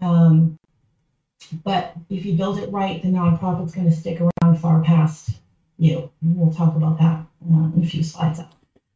[0.00, 0.58] Um,
[1.64, 5.30] but if you build it right, the nonprofit's going to stick around far past
[5.78, 6.10] you.
[6.22, 8.38] We'll talk about that uh, in a few slides.
[8.38, 8.52] Up.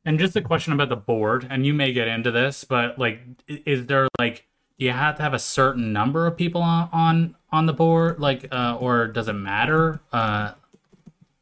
[0.06, 3.20] And just a question about the board, and you may get into this, but like,
[3.48, 4.46] is there like,
[4.78, 8.20] do you have to have a certain number of people on on, on the board,
[8.20, 9.98] like, uh, or does it matter?
[10.12, 10.52] Uh,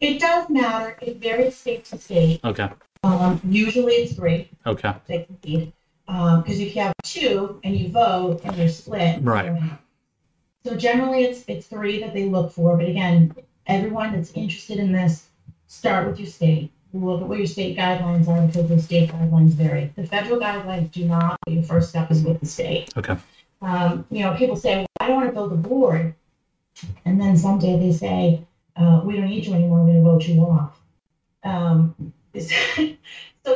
[0.00, 0.96] it does matter.
[1.02, 2.40] It varies state to state.
[2.42, 2.70] Okay.
[3.02, 4.48] Um, usually it's three.
[4.64, 4.94] Okay.
[5.06, 5.26] Because
[6.08, 9.60] um, if you have two and you vote and they're split, right.
[10.64, 12.78] So generally it's it's three that they look for.
[12.78, 13.34] But again,
[13.66, 15.26] everyone that's interested in this,
[15.66, 16.72] start with your state.
[16.94, 19.92] Look at what your state guidelines are because the state guidelines vary.
[19.96, 21.36] The federal guidelines do not.
[21.48, 22.92] Your first step is with the state.
[22.96, 23.16] Okay.
[23.60, 26.14] Um, you know, people say, well, I don't want to build a board.
[27.04, 30.28] And then someday they say, uh, we don't need you anymore, we're going to vote
[30.28, 30.80] you off.
[31.42, 32.44] Um, so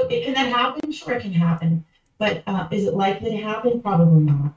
[0.08, 0.90] it, can that happen?
[0.90, 1.84] Sure, it can happen.
[2.18, 3.80] But uh, is it likely to happen?
[3.80, 4.54] Probably not.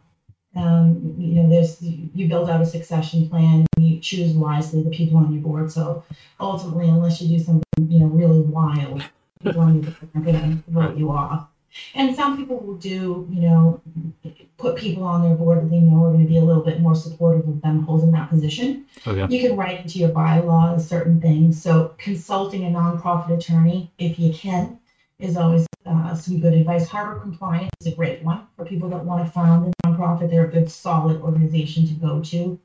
[0.56, 3.65] Um, you know, there's you build out a succession plan,
[4.01, 5.71] choose wisely the people on your board.
[5.71, 6.03] So
[6.39, 9.03] ultimately, unless you do something you know really wild,
[9.43, 11.47] people on your board are going to vote you off.
[11.95, 13.81] And some people will do, you know,
[14.57, 16.81] put people on their board that they know are going to be a little bit
[16.81, 18.85] more supportive of them holding that position.
[19.07, 19.33] Okay.
[19.33, 21.61] You can write into your bylaws certain things.
[21.61, 24.79] So consulting a nonprofit attorney, if you can,
[25.19, 26.87] is always uh, some good advice.
[26.87, 30.29] Harbor Compliance is a great one for people that want to found a nonprofit.
[30.29, 32.59] They're a good, solid organization to go to.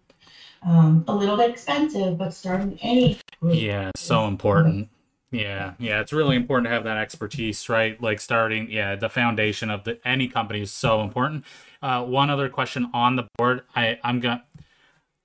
[0.66, 3.54] Um, a little bit expensive, but starting any group.
[3.54, 4.88] Yeah, so important.
[5.30, 8.00] Yeah, yeah, it's really important to have that expertise, right?
[8.02, 11.44] Like starting, yeah, the foundation of the any company is so important.
[11.82, 14.44] Uh, one other question on the board, I I'm gonna,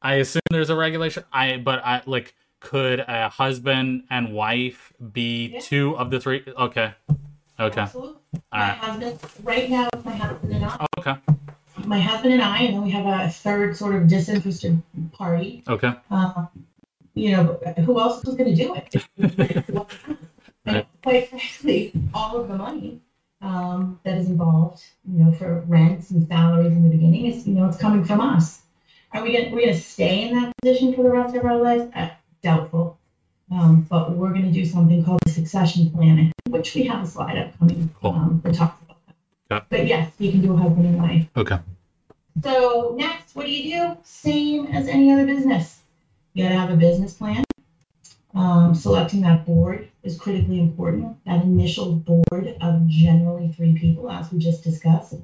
[0.02, 1.24] I assume there's a regulation.
[1.34, 5.60] I but I like could a husband and wife be yeah.
[5.60, 6.44] two of the three?
[6.48, 6.94] Okay,
[7.60, 8.20] okay, Absolutely.
[8.34, 8.78] All my right.
[8.78, 10.86] husband right now my husband and I.
[11.00, 11.16] Okay.
[11.86, 15.64] My husband and I, and then we have a third sort of disinterested party.
[15.68, 15.94] Okay.
[16.10, 16.46] Uh,
[17.14, 19.88] you know, who else was going to do it?
[21.04, 23.02] quite frankly, all of the money
[23.42, 27.54] um, that is involved, you know, for rents and salaries in the beginning is, you
[27.54, 28.62] know, it's coming from us.
[29.14, 31.92] Are we going to stay in that position for the rest of our lives?
[31.94, 32.10] Uh,
[32.42, 32.98] doubtful.
[33.52, 37.08] Um, but we're going to do something called the succession planning, which we have a
[37.08, 38.12] slide upcoming cool.
[38.12, 39.16] um, that talks about that.
[39.50, 39.62] Yeah.
[39.70, 41.28] But yes, you can do a husband and wife.
[41.36, 41.60] Okay.
[42.44, 43.98] So next, what do you do?
[44.04, 45.82] Same as any other business
[46.34, 47.44] you got to have a business plan.
[48.34, 51.18] Um, selecting that board is critically important.
[51.26, 55.16] That initial board of generally three people, as we just discussed.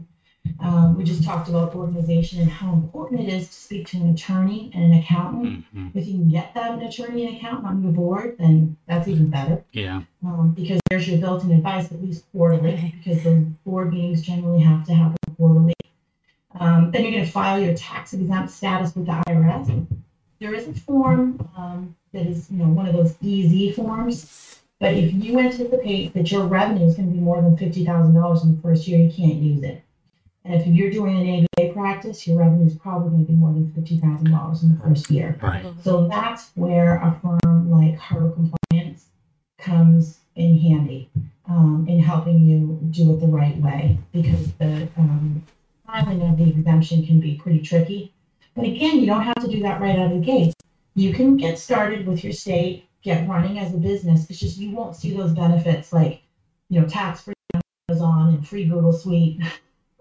[0.62, 4.10] Um, we just talked about organization and how important it is to speak to an
[4.14, 5.66] attorney and an accountant.
[5.76, 5.98] Mm-hmm.
[5.98, 9.30] If you can get that an attorney and accountant on your board, then that's even
[9.30, 9.64] better.
[9.72, 10.04] Yeah.
[10.26, 14.86] Um, because there's your built-in advice at least quarterly, because the board meetings generally have
[14.86, 15.74] to happen quarterly.
[16.60, 19.88] Um, then you're going to file your tax exempt status with the IRS
[20.40, 24.60] there is a form um, that is, you know, one of those easy forms.
[24.80, 28.14] But if you anticipate that your revenue is going to be more than fifty thousand
[28.14, 29.82] dollars in the first year, you can't use it.
[30.46, 33.52] And if you're doing an ABA practice, your revenue is probably going to be more
[33.52, 35.38] than fifty thousand dollars in the first year.
[35.42, 35.66] Right.
[35.82, 39.08] So that's where a firm like Harbor Compliance
[39.58, 41.10] comes in handy
[41.50, 45.42] um, in helping you do it the right way because the um,
[45.88, 48.14] filing of the exemption can be pretty tricky.
[48.56, 50.54] But again, you don't have to do that right out of the gate.
[50.96, 54.30] You can get started with your state, get running as a business.
[54.30, 56.22] It's just you won't see those benefits like,
[56.70, 57.34] you know, tax free
[57.90, 59.42] Amazon and free Google Suite,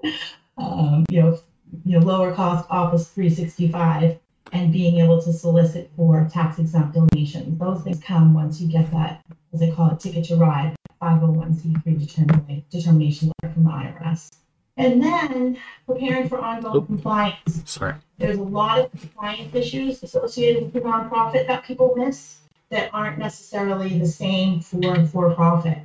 [0.59, 1.39] um, you know,
[1.85, 4.19] you know, lower cost Office 365,
[4.53, 7.59] and being able to solicit for tax exempt donations.
[7.59, 12.71] Those things come once you get that, as they call it, ticket to ride, 501c3
[12.71, 14.31] determination letter from the IRS.
[14.77, 16.87] And then preparing for ongoing Oop.
[16.87, 17.63] compliance.
[17.65, 17.95] Sorry.
[18.19, 23.19] There's a lot of compliance issues associated with the nonprofit that people miss that aren't
[23.19, 25.79] necessarily the same for for profit.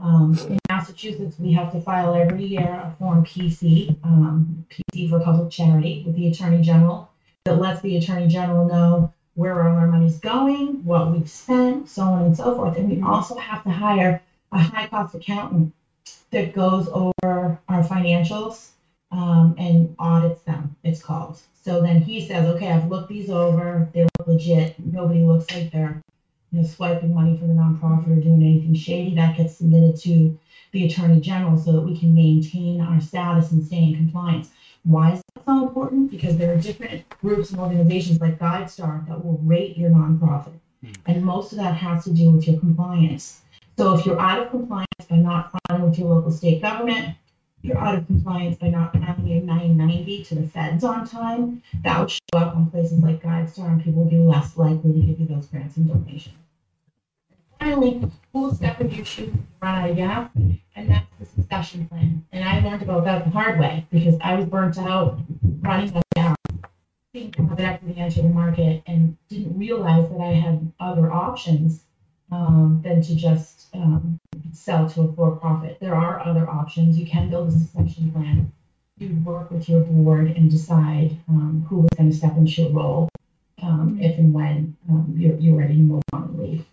[0.00, 5.20] Um, in Massachusetts, we have to file every year a form PC, um, PC for
[5.20, 7.10] public charity, with the Attorney General
[7.44, 12.02] that lets the Attorney General know where all our money's going, what we've spent, so
[12.02, 12.76] on and so forth.
[12.76, 14.22] And we also have to hire
[14.52, 15.72] a high cost accountant
[16.30, 18.70] that goes over our financials
[19.10, 21.40] um, and audits them, it's called.
[21.62, 23.88] So then he says, okay, I've looked these over.
[23.92, 24.78] They look legit.
[24.78, 26.00] Nobody looks like they're
[26.52, 30.38] you know, swiping money for the nonprofit or doing anything shady, that gets submitted to
[30.72, 34.50] the Attorney General so that we can maintain our status and stay in compliance.
[34.84, 36.10] Why is that so important?
[36.10, 40.58] Because there are different groups and organizations like GuideStar that will rate your nonprofit.
[41.06, 43.42] And most of that has to do with your compliance.
[43.80, 47.16] So if you're out of compliance by not filing with your local state government,
[47.62, 51.98] you're out of compliance by not filing your 990 to the feds on time, that
[51.98, 55.18] would show up on places like GuideStar and people will be less likely to give
[55.18, 56.36] you those grants and donations.
[57.58, 60.30] Finally, cool step in your shoe, run out of gas,
[60.76, 62.22] and that's the succession plan.
[62.32, 65.20] And I learned about that the hard way because I was burnt out
[65.62, 66.36] running of gas,
[67.14, 71.84] being private equity the market, and didn't realize that I had other options
[72.30, 74.18] um, than to just um,
[74.52, 75.78] sell to a for-profit.
[75.80, 76.98] There are other options.
[76.98, 78.52] You can build a succession plan.
[78.98, 82.70] You work with your board and decide um, who is going to step into your
[82.70, 83.08] role
[83.62, 86.64] um, if and when um, you're, you're ready to move on and leave.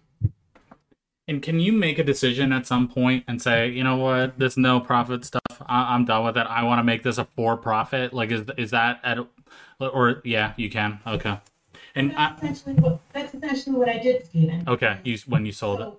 [1.29, 4.55] And can you make a decision at some point and say, you know what, this
[4.55, 6.47] no profit stuff, I- I'm done with it.
[6.47, 8.13] I want to make this a for profit.
[8.13, 9.19] Like, is is that at,
[9.79, 10.99] or yeah, you can.
[11.05, 11.37] Okay.
[11.95, 14.63] And I, essentially what, that's essentially what I did, Stephen.
[14.67, 15.89] okay, you when you sold it.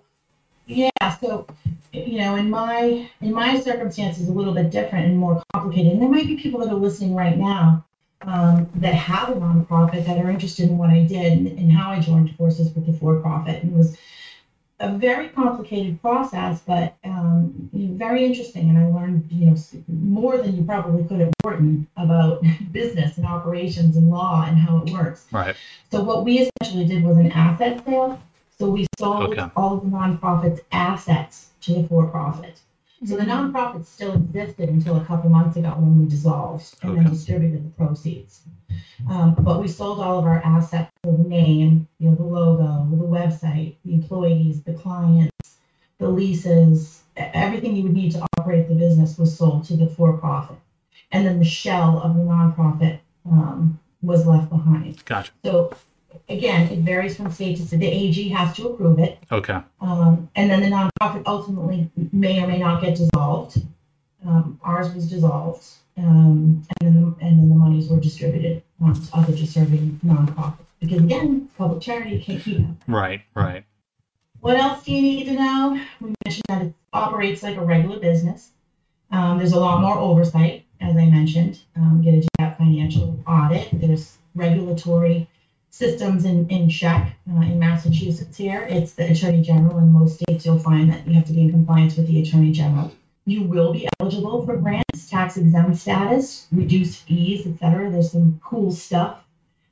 [0.69, 1.47] Yeah, so,
[1.93, 5.93] you know, in my, in my circumstances, a little bit different and more complicated.
[5.93, 7.87] And there might be people that are listening right now
[8.21, 11.91] um, that have a nonprofit that are interested in what I did and, and how
[11.91, 13.63] I joined forces with the for-profit.
[13.63, 13.97] And it was
[14.81, 18.69] a very complicated process, but um, very interesting.
[18.69, 19.57] And I learned, you know,
[19.89, 24.79] more than you probably could at Wharton about business and operations and law and how
[24.79, 25.27] it works.
[25.33, 25.57] Right.
[25.91, 28.21] So what we essentially did was an asset sale.
[28.61, 29.51] So we sold Okay.
[29.57, 32.61] all of the nonprofit's assets to the for-profit.
[33.07, 37.09] So the nonprofit still existed until a couple months ago when we dissolved and then
[37.09, 38.43] distributed the proceeds.
[39.09, 43.05] Um, but we sold all of our assets, the name, you know, the logo, the
[43.05, 45.59] website, the employees, the clients,
[45.99, 50.59] the leases, everything you would need to operate the business was sold to the for-profit.
[51.13, 55.05] And then the shell of the nonprofit um, was left behind.
[55.05, 55.31] Gotcha.
[55.45, 55.73] So
[56.29, 57.81] again, it varies from state to state.
[57.81, 59.19] The AG has to approve it.
[59.31, 59.59] Okay.
[59.81, 63.63] Um, and then the nonprofit ultimately may or may not get dissolved.
[64.27, 65.65] Um, ours was dissolved.
[65.97, 70.59] Um, and then, and then the monies were distributed to other deserving nonprofits.
[70.81, 72.67] Because again, public charity can't keep it.
[72.87, 73.23] Right.
[73.35, 73.65] Right.
[74.41, 75.81] What else do you need to know?
[76.01, 78.53] We mentioned that it operates like a regular business.
[79.11, 81.59] Um, there's a lot more oversight, as I mentioned.
[81.75, 83.69] Um, get a financial audit.
[83.73, 85.29] There's regulatory
[85.79, 88.67] systems in, in check uh, in Massachusetts here.
[88.69, 89.79] It's the Attorney General.
[89.79, 92.53] In most states, you'll find that you have to be in compliance with the Attorney
[92.53, 92.91] General.
[93.27, 97.91] You will be eligible for grants, tax exempt status, reduced fees, etc.
[97.91, 99.19] There's some cool stuff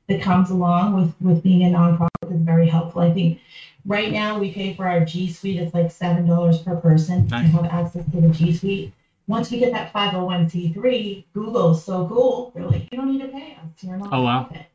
[0.07, 3.01] that comes along with, with being a nonprofit that's very helpful.
[3.01, 3.39] I think
[3.85, 5.61] Right now, we pay for our G Suite.
[5.61, 8.93] It's like seven dollars per person to have access to the G Suite.
[9.27, 12.51] Once we get that five hundred one c three, Google is so cool.
[12.53, 13.81] They're like, you don't need to pay us.
[13.81, 14.49] You're a Oh, wow.
[14.51, 14.65] nonprofit.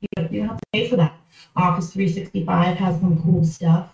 [0.00, 1.18] You don't, have to pay for that.
[1.56, 3.90] Office three sixty five has some cool stuff.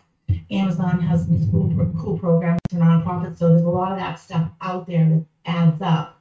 [0.51, 3.39] Amazon has some cool cool programs for nonprofits.
[3.39, 6.21] So there's a lot of that stuff out there that adds up.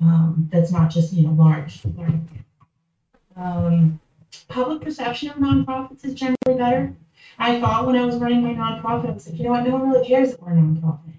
[0.00, 1.80] Um, that's not just you know large.
[1.96, 2.14] large.
[3.36, 4.00] Um,
[4.48, 6.94] public perception of nonprofits is generally better.
[7.38, 9.72] I thought when I was running my nonprofit, I was like, you know what, no
[9.72, 11.14] one really cares that we're a nonprofit.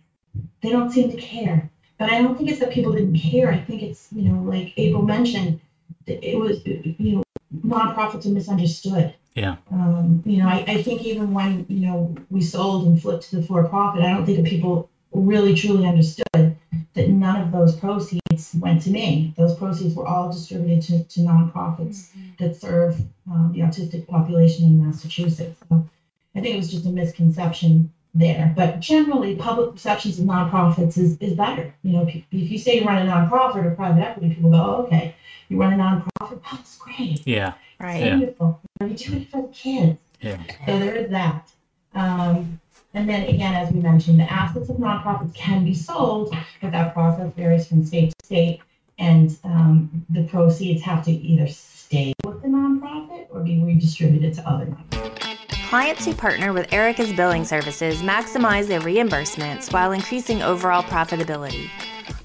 [0.61, 1.69] They don't seem to care.
[1.97, 3.51] But I don't think it's that people didn't care.
[3.51, 5.61] I think it's, you know, like April mentioned,
[6.05, 7.23] it was, you know,
[7.63, 9.13] nonprofits are misunderstood.
[9.35, 9.57] Yeah.
[9.71, 13.37] Um, you know, I, I think even when, you know, we sold and flipped to
[13.37, 16.57] the for profit, I don't think that people really truly understood
[16.93, 19.33] that none of those proceeds went to me.
[19.37, 24.85] Those proceeds were all distributed to, to nonprofits that serve um, the autistic population in
[24.85, 25.59] Massachusetts.
[25.67, 25.87] So
[26.35, 28.53] I think it was just a misconception there.
[28.55, 31.73] But generally, public perceptions of nonprofits is, is better.
[31.83, 34.51] You know, if you, if you say you run a nonprofit or private equity, people
[34.51, 35.15] go, oh, okay,
[35.49, 37.21] you run a nonprofit, oh, that's great.
[37.27, 37.53] Yeah.
[37.79, 38.01] Right.
[38.01, 38.15] Yeah.
[38.15, 38.61] Beautiful.
[38.81, 39.99] You do it for the kids.
[40.21, 40.41] Yeah.
[40.65, 41.51] So there is that.
[41.93, 42.59] Um,
[42.93, 46.93] and then again, as we mentioned, the assets of nonprofits can be sold, but that
[46.93, 48.61] process varies from state to state.
[48.97, 54.49] And um, the proceeds have to either stay with the nonprofit or be redistributed to
[54.49, 55.24] other nonprofits.
[55.69, 61.69] Clients who partner with Erica's billing services maximize their reimbursements while increasing overall profitability.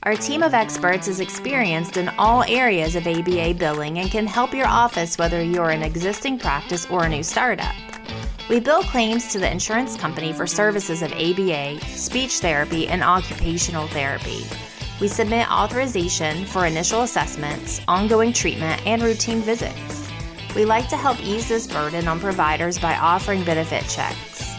[0.03, 4.53] Our team of experts is experienced in all areas of ABA billing and can help
[4.53, 7.75] your office whether you're an existing practice or a new startup.
[8.51, 13.89] We bill claims to the insurance company for services of ABA, speech therapy, and occupational
[13.89, 14.45] therapy.
[15.01, 20.00] We submit authorization for initial assessments, ongoing treatment, and routine visits.
[20.55, 24.51] We like to help ease this burden on providers by offering benefit checks.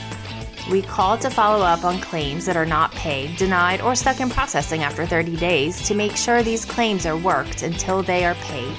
[0.70, 4.30] We call to follow up on claims that are not paid, denied, or stuck in
[4.30, 8.74] processing after 30 days to make sure these claims are worked until they are paid.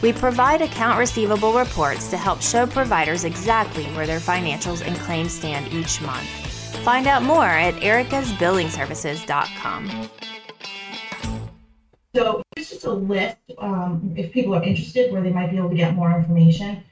[0.00, 5.32] We provide account receivable reports to help show providers exactly where their financials and claims
[5.32, 6.28] stand each month.
[6.84, 10.08] Find out more at ericasbillingservices.com.
[12.14, 15.68] So here's just a list, um, if people are interested, where they might be able
[15.70, 16.82] to get more information.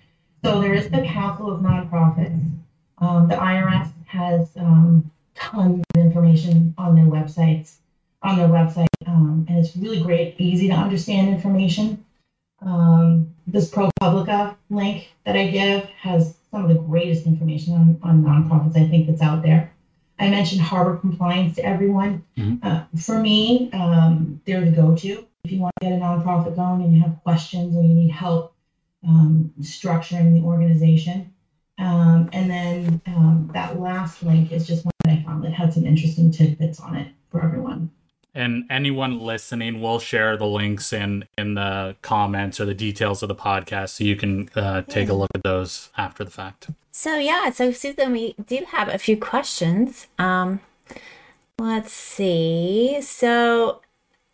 [0.44, 2.50] So there is the Council of Nonprofits.
[2.98, 7.76] Um, the IRS has um, tons of information on their websites,
[8.22, 12.04] on their website, um, and it's really great, easy to understand information.
[12.60, 18.22] Um, this ProPublica link that I give has some of the greatest information on, on
[18.22, 19.72] nonprofits I think that's out there.
[20.18, 22.24] I mentioned harbor compliance to everyone.
[22.36, 22.66] Mm-hmm.
[22.66, 26.82] Uh, for me, um, they're the go-to if you want to get a nonprofit going
[26.82, 28.54] and you have questions or you need help
[29.06, 31.32] um, structuring the organization.
[31.78, 35.74] Um, and then um, that last link is just one that I found that had
[35.74, 37.90] some interesting tidbits on it for everyone.
[38.36, 43.28] And anyone listening, we'll share the links in in the comments or the details of
[43.28, 46.68] the podcast, so you can uh, take a look at those after the fact.
[46.92, 50.06] So yeah, so Susan, we do have a few questions.
[50.18, 50.60] Um,
[51.58, 53.00] let's see.
[53.00, 53.80] So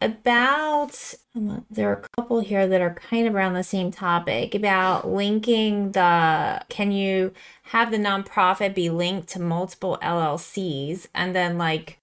[0.03, 4.55] about um, there are a couple here that are kind of around the same topic
[4.55, 7.33] about linking the can you
[7.65, 11.99] have the nonprofit be linked to multiple LLCs and then like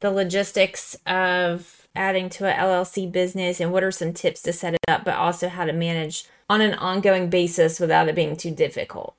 [0.00, 4.74] the logistics of adding to a LLC business and what are some tips to set
[4.74, 8.50] it up but also how to manage on an ongoing basis without it being too
[8.50, 9.14] difficult.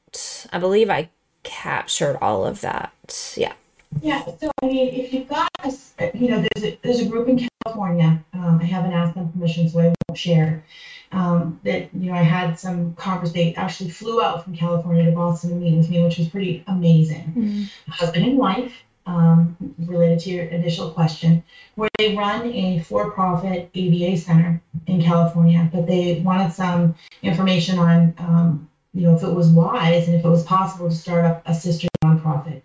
[0.52, 1.10] I believe I
[1.44, 3.34] captured all of that.
[3.38, 3.54] Yeah.
[4.02, 5.72] Yeah, so I mean, if you've got, a,
[6.14, 8.24] you know, there's a, there's a group in California.
[8.34, 10.64] Um, I haven't asked them permission, so I won't share.
[11.12, 13.34] Um, that you know, I had some conversations.
[13.34, 16.64] They actually flew out from California to Boston to meet with me, which was pretty
[16.68, 17.34] amazing.
[17.36, 17.92] Mm-hmm.
[17.92, 18.74] Husband and wife,
[19.10, 21.44] um, related to your initial question,
[21.76, 28.14] where they run a for-profit ABA center in California, but they wanted some information on,
[28.20, 31.42] um, you know, if it was wise and if it was possible to start up
[31.46, 32.62] a sister nonprofit.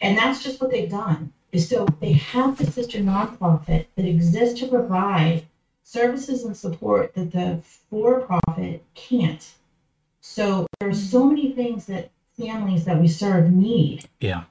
[0.00, 1.32] And that's just what they've done.
[1.52, 5.44] Is so they have the sister nonprofit that exists to provide
[5.84, 9.48] services and support that the for-profit can't.
[10.20, 14.44] So there are so many things that families that we serve need Yeah.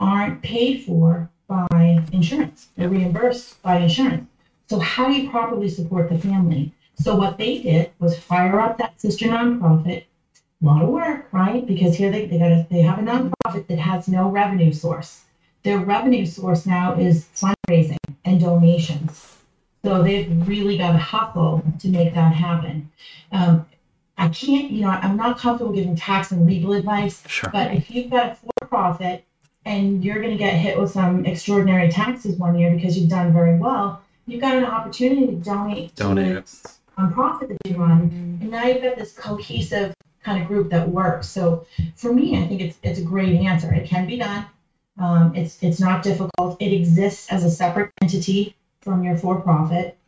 [0.00, 4.28] Aren't paid for by insurance They're reimbursed by insurance.
[4.68, 6.72] So how do you properly support the family?
[6.94, 10.04] So what they did was fire up that sister nonprofit.
[10.60, 11.64] A lot of work, right?
[11.66, 15.22] Because here they, they got they have a nonprofit that has no revenue source.
[15.62, 19.36] Their revenue source now is fundraising and donations.
[19.84, 22.90] So they've really got to hustle to make that happen.
[23.30, 23.66] Um,
[24.18, 27.50] I can't, you know, I'm not comfortable giving tax and legal advice, Sure.
[27.50, 29.24] but if you've got a for-profit
[29.68, 33.34] and you're going to get hit with some extraordinary taxes one year because you've done
[33.34, 36.46] very well, you've got an opportunity to donate, Donate.
[36.46, 39.94] to a nonprofit that you run, and now you've got this cohesive
[40.24, 41.28] kind of group that works.
[41.28, 41.66] So
[41.96, 43.72] for me, I think it's it's a great answer.
[43.72, 44.46] It can be done.
[44.98, 46.56] Um, it's it's not difficult.
[46.60, 49.98] It exists as a separate entity from your for-profit.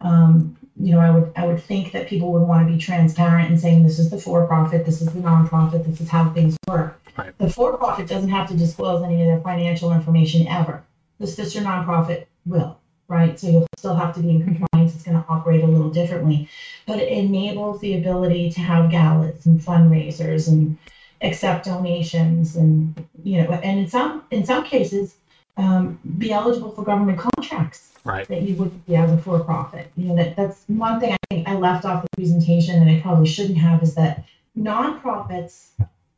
[0.00, 3.50] Um, you know, I would I would think that people would want to be transparent
[3.50, 7.03] and saying this is the for-profit, this is the nonprofit, this is how things work.
[7.16, 7.36] Right.
[7.38, 10.82] The for-profit doesn't have to disclose any of their financial information ever.
[11.20, 13.38] The sister nonprofit will, right?
[13.38, 14.94] So you'll still have to be in compliance.
[14.94, 16.48] It's going to operate a little differently,
[16.86, 20.76] but it enables the ability to have galas and fundraisers and
[21.22, 25.14] accept donations and you know, and in some in some cases,
[25.56, 28.28] um, be eligible for government contracts Right.
[28.28, 29.90] that you wouldn't be as a for-profit.
[29.96, 33.00] You know, that that's one thing I think I left off the presentation and I
[33.00, 34.24] probably shouldn't have is that
[34.58, 35.68] nonprofits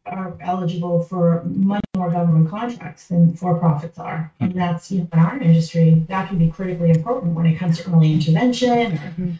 [0.06, 4.32] are eligible for much more government contracts than for-profits are.
[4.40, 7.78] And that's, you know, in our industry, that can be critically important when it comes
[7.78, 9.38] to early intervention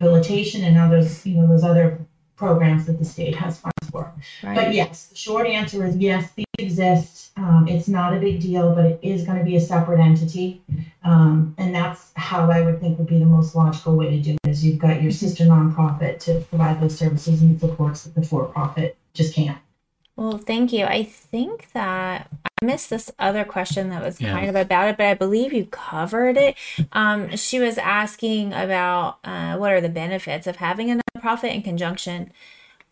[0.00, 2.00] habilitation and others, you know, those other
[2.36, 4.10] programs that the state has funds for.
[4.42, 7.32] But yes, the short answer is yes, these exist.
[7.36, 10.62] Um, it's not a big deal, but it is going to be a separate entity.
[11.04, 14.36] Um, and that's how I would think would be the most logical way to do
[14.42, 18.22] it is you've got your sister nonprofit to provide those services and supports that the
[18.22, 19.58] for-profit just can't.
[20.16, 20.84] Well, thank you.
[20.84, 22.28] I think that
[22.60, 24.32] I missed this other question that was Yeah.
[24.32, 26.56] kind of about it, but I believe you covered it.
[26.92, 31.62] Um, she was asking about uh, what are the benefits of having a nonprofit in
[31.62, 32.32] conjunction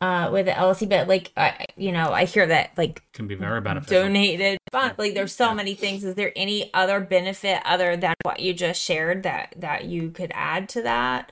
[0.00, 0.88] uh, with the LLC.
[0.88, 4.04] But like, I, you know, I hear that like Can be very beneficial.
[4.04, 4.94] donated fund.
[4.96, 6.04] Like, there's so many things.
[6.04, 10.30] Is there any other benefit other than what you just shared that that you could
[10.34, 11.30] add to that?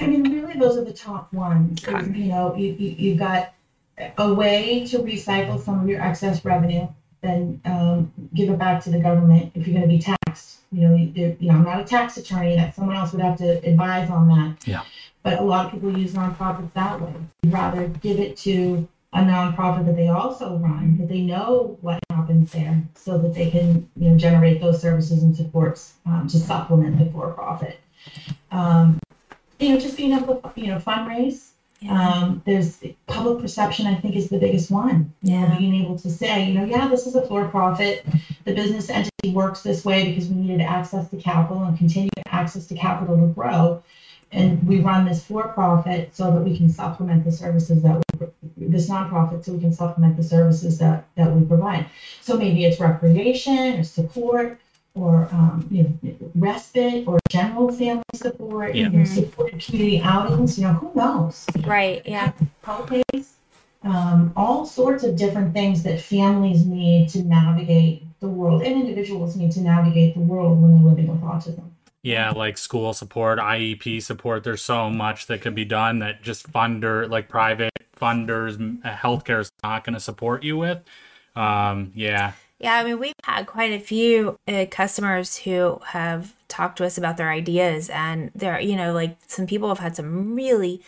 [0.00, 1.86] I mean, really, those are the top ones.
[1.86, 2.18] Okay.
[2.18, 3.52] You know, you, you, you've got
[4.18, 6.86] a way to recycle some of your excess revenue.
[7.22, 10.58] then um, give it back to the government if you're going to be taxed.
[10.72, 12.56] You know, you, know, I'm not a tax attorney.
[12.56, 14.66] That someone else would have to advise on that.
[14.66, 14.82] Yeah.
[15.22, 17.12] But a lot of people use nonprofits that way.
[17.42, 21.98] You'd rather give it to a nonprofit that they also run, that they know what
[22.10, 26.38] happens there, so that they can, you know, generate those services and supports um, to
[26.38, 27.80] supplement the for-profit.
[28.52, 29.00] Um,
[29.58, 31.50] you know, just being able to, you know, fundraise.
[31.88, 35.14] Um, there's public perception, I think, is the biggest one.
[35.22, 35.56] Yeah.
[35.58, 38.04] being able to say, you know, yeah, this is a for-profit.
[38.44, 42.66] The business entity works this way because we needed access to capital and continue access
[42.66, 43.82] to capital to grow.
[44.32, 48.26] And we run this for-profit so that we can supplement the services that we,
[48.68, 51.86] this nonprofit, so we can supplement the services that, that we provide.
[52.20, 54.60] So maybe it's recreation or support
[54.94, 60.66] or, um, you know, respite or general family support, you know, supported community outings, you
[60.66, 61.46] know, who knows?
[61.64, 62.02] Right.
[62.04, 62.32] Yeah.
[62.62, 63.36] co-pays,
[63.82, 69.36] um, all sorts of different things that families need to navigate the world and individuals
[69.36, 71.70] need to navigate the world when they're living with autism.
[72.02, 74.42] Yeah, like school support, IEP support.
[74.42, 79.40] There's so much that could be done that just funder, like private funders, uh, healthcare
[79.40, 80.82] is not going to support you with.
[81.36, 86.76] Um, yeah, Yeah, I mean, we've had quite a few uh, customers who have talked
[86.78, 90.34] to us about their ideas, and they're, you know, like some people have had some
[90.34, 90.82] really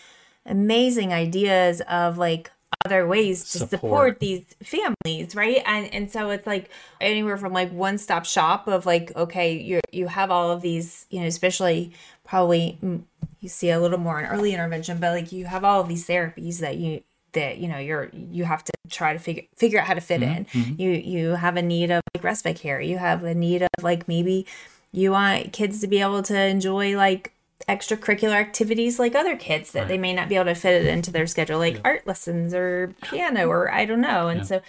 [0.45, 2.51] amazing ideas of like
[2.85, 3.71] other ways to Support.
[3.71, 5.63] support, these families, right?
[5.65, 6.71] And and so it's like
[7.01, 11.07] anywhere from like one stop shop of like, okay, you you have all of these,
[11.11, 11.93] you know, especially
[12.25, 13.03] probably mm,
[13.41, 16.07] you see a little more in early intervention, but like you have all of these
[16.07, 17.03] therapies that you
[17.33, 20.23] that you know you're you have to try to figure figure out how to fit
[20.23, 20.47] in.
[20.79, 22.81] You you have a need of like respite care.
[22.81, 24.47] You have a need of like maybe
[24.93, 27.33] you want kids to be able to enjoy like
[27.69, 31.13] extracurricular activities like other kids that they may not be able to fit it into
[31.13, 34.29] their schedule like art lessons or piano or i don't know.
[34.29, 34.61] And so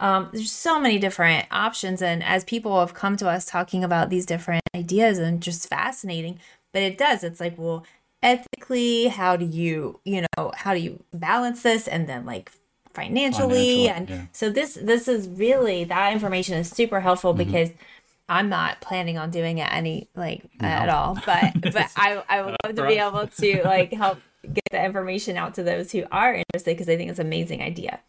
[0.00, 2.00] um, there's so many different options.
[2.00, 6.40] And as people have come to us talking about these different ideas and just fascinating
[6.72, 7.24] but it does.
[7.24, 7.84] It's like well
[8.22, 12.50] ethically how do you you know how do you balance this and then like
[12.92, 14.26] financially, Financially, and yeah.
[14.32, 17.44] so this this is really that information is super helpful Mm-hmm.
[17.44, 17.70] because
[18.28, 22.56] I'm not planning on doing it any like at all but but I I would
[22.64, 24.18] love to be able to like help
[24.52, 27.62] get the information out to those who are interested because I think it's an amazing
[27.62, 28.00] idea.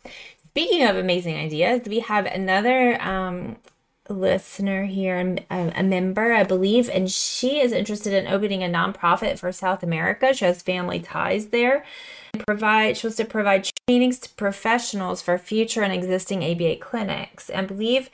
[0.47, 3.55] Speaking of amazing ideas, we have another um
[4.11, 5.17] listener here,
[5.49, 9.83] a, a member, I believe, and she is interested in opening a nonprofit for South
[9.83, 10.33] America.
[10.33, 11.85] She has family ties there.
[12.47, 17.49] Provide she wants to provide trainings to professionals for future and existing ABA clinics.
[17.49, 18.09] And I believe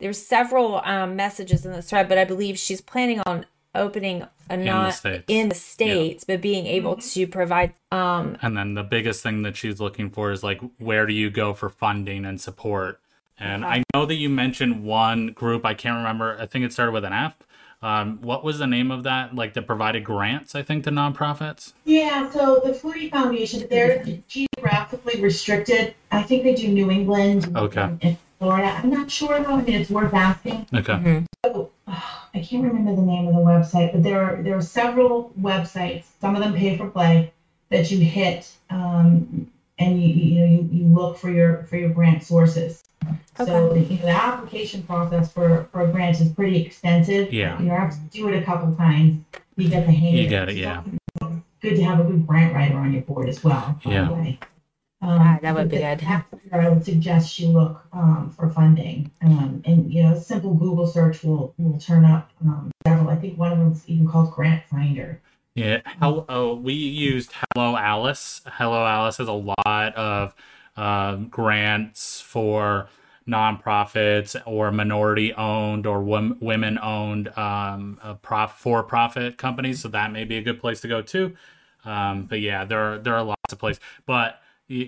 [0.00, 4.56] there's several um, messages in this thread, but I believe she's planning on opening a
[4.56, 5.24] the non States.
[5.28, 9.56] in the states, but being able to provide um and then the biggest thing that
[9.56, 13.00] she's looking for is like where do you go for funding and support
[13.38, 16.92] and i know that you mentioned one group i can't remember i think it started
[16.92, 17.36] with an f
[17.82, 21.72] um, what was the name of that like that provided grants i think to nonprofits
[21.84, 25.94] Yeah, so the Flutie Foundation, they're geographically restricted.
[26.10, 27.90] I think they do New England Okay.
[28.00, 28.68] and Florida.
[28.82, 29.56] I'm not sure though.
[29.56, 30.66] I mean, it's worth asking.
[30.74, 34.62] okay So, I can't remember the name of the website, but there are there are
[34.62, 36.04] several websites.
[36.22, 37.32] Some of them pay for play
[37.68, 41.90] that you hit, um, and you you know you, you look for your for your
[41.90, 42.84] grant sources.
[43.38, 43.50] Okay.
[43.50, 47.32] So you know, the application process for for a grant is pretty extensive.
[47.32, 47.60] Yeah.
[47.60, 49.24] you have to do it a couple times.
[49.56, 50.14] You get the hang.
[50.14, 50.82] You of get it, yeah.
[51.60, 53.78] Good to have a good grant writer on your board as well.
[53.84, 54.08] By Yeah.
[54.08, 54.38] The way.
[55.02, 56.00] Um, Yeah, that would be good.
[56.00, 59.10] that's I would suggest you look um, for funding.
[59.22, 63.10] Um, and you know, a simple Google search will will turn up um, several.
[63.10, 65.20] I think one of them's even called Grant Finder.
[65.54, 65.82] Yeah.
[66.00, 66.24] Hello.
[66.28, 68.40] Oh, we used Hello Alice.
[68.44, 70.34] Hello Alice has a lot of
[70.76, 72.88] uh, grants for
[73.28, 79.80] nonprofits or minority owned or wom- women owned um, uh, prof- for profit companies.
[79.80, 81.36] So that may be a good place to go too.
[81.84, 83.80] Um, but yeah, there are, there are lots of places.
[84.06, 84.40] But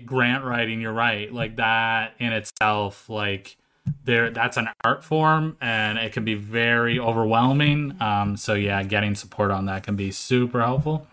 [0.05, 1.33] grant writing, you're right.
[1.33, 3.57] Like that in itself, like
[4.05, 9.15] there that's an art form and it can be very overwhelming um so yeah getting
[9.15, 11.07] support on that can be super helpful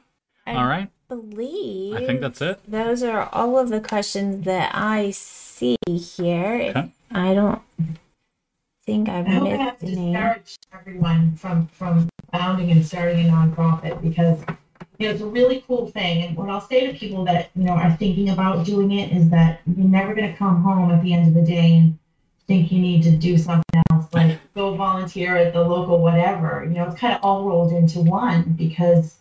[0.46, 4.72] I all right believe i think that's it those are all of the questions that
[4.74, 5.12] I
[5.64, 6.74] see here.
[6.76, 6.92] Okay.
[7.12, 7.62] I don't
[8.86, 10.12] think I've I hope I have missed any.
[10.12, 14.42] discouraged everyone from from founding and starting a nonprofit because
[14.98, 16.24] you know it's a really cool thing.
[16.24, 19.30] And what I'll say to people that you know are thinking about doing it is
[19.30, 21.98] that you're never going to come home at the end of the day and
[22.48, 26.64] think you need to do something else, like go volunteer at the local whatever.
[26.68, 29.16] You know, it's kind of all rolled into one because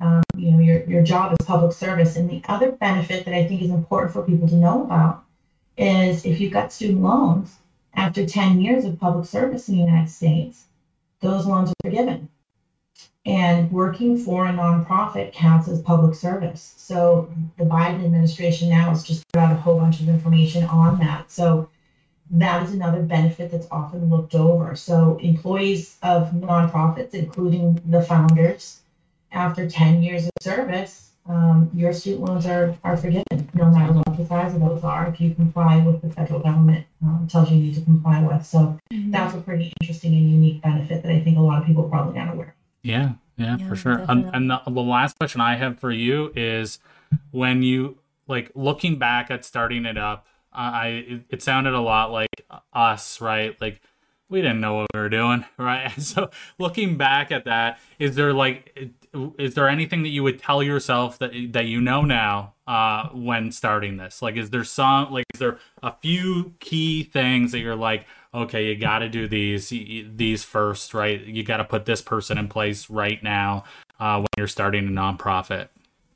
[0.00, 2.16] um, you know your your job is public service.
[2.16, 5.24] And the other benefit that I think is important for people to know about
[5.76, 7.56] is if you've got student loans
[7.94, 10.64] after 10 years of public service in the United States,
[11.20, 12.28] those loans are forgiven.
[13.26, 16.74] And working for a nonprofit counts as public service.
[16.78, 20.98] So the Biden administration now has just put out a whole bunch of information on
[21.00, 21.30] that.
[21.30, 21.68] So
[22.30, 24.76] that is another benefit that's often looked over.
[24.76, 28.80] So employees of nonprofits, including the founders,
[29.32, 33.24] after 10 years of service, um, your student loans are, are forgiven,
[33.54, 36.86] no matter what the size of those are, if you comply with the federal government
[37.04, 38.44] um, tells you you need to comply with.
[38.44, 39.10] So mm-hmm.
[39.10, 42.18] that's a pretty interesting and unique benefit that I think a lot of people probably
[42.18, 42.54] aren't aware.
[42.82, 44.04] Yeah, yeah, yeah for sure.
[44.08, 46.78] And, and the, the last question I have for you is
[47.30, 52.10] when you like looking back at starting it up, I it, it sounded a lot
[52.10, 53.60] like us, right?
[53.60, 53.80] Like
[54.28, 55.90] we didn't know what we were doing, right?
[56.00, 58.94] so looking back at that, is there like
[59.38, 63.50] is there anything that you would tell yourself that that you know now uh, when
[63.50, 64.22] starting this?
[64.22, 68.66] Like, is there some like is there a few key things that you're like, okay,
[68.66, 71.20] you got to do these these first, right?
[71.20, 73.64] You got to put this person in place right now
[73.98, 75.68] uh, when you're starting a nonprofit.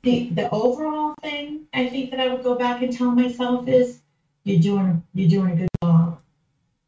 [0.03, 4.01] The the overall thing I think that I would go back and tell myself is
[4.45, 6.19] you're doing you're doing a good job.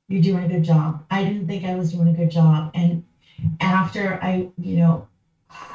[0.07, 1.05] You're doing a good job.
[1.11, 3.03] I didn't think I was doing a good job, and
[3.59, 5.07] after I you know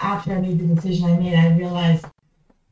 [0.00, 2.06] after I made the decision I made, I realized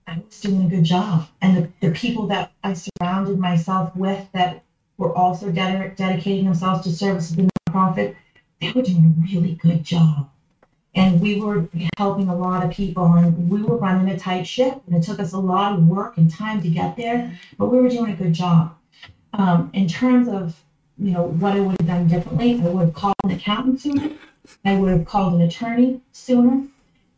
[0.06, 1.28] I was doing a good job.
[1.42, 4.62] And the, the people that I surrounded myself with that
[4.96, 8.16] were also ded- dedicating themselves to service of the nonprofit,
[8.60, 10.28] they were doing a really good job.
[10.94, 14.82] And we were helping a lot of people, and we were running a tight ship.
[14.86, 17.78] And it took us a lot of work and time to get there, but we
[17.78, 18.76] were doing a good job.
[19.32, 20.60] Um, in terms of
[20.98, 24.10] you know what I would have done differently, I would have called an accountant sooner.
[24.64, 26.66] I would have called an attorney sooner.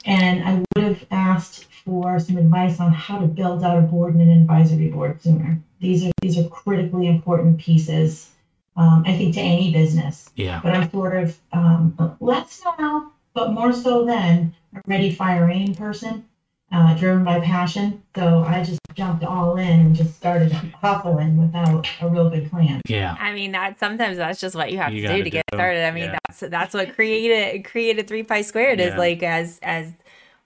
[0.05, 4.15] And I would have asked for some advice on how to build out a board
[4.15, 5.59] and an advisory board sooner.
[5.81, 8.31] These are these are critically important pieces,
[8.77, 10.31] um, I think, to any business.
[10.35, 10.61] Yeah.
[10.63, 15.75] But I'm sort of um, less now, but more so then, a ready, fire, aim
[15.75, 16.25] person,
[16.73, 18.03] uh, driven by passion.
[18.17, 22.80] So I just jumped all in and just started hustling without a real good plan.
[22.86, 23.16] Yeah.
[23.18, 25.84] I mean, that sometimes that's just what you have you to do to get started.
[25.84, 26.18] I mean, yeah.
[26.28, 28.86] that's that's what created created Three Pies Squared yeah.
[28.86, 29.93] is like as as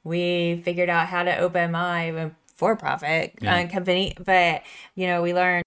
[0.05, 3.57] we figured out how to open my for profit yeah.
[3.57, 4.62] uh, company, but
[4.94, 5.64] you know, we learned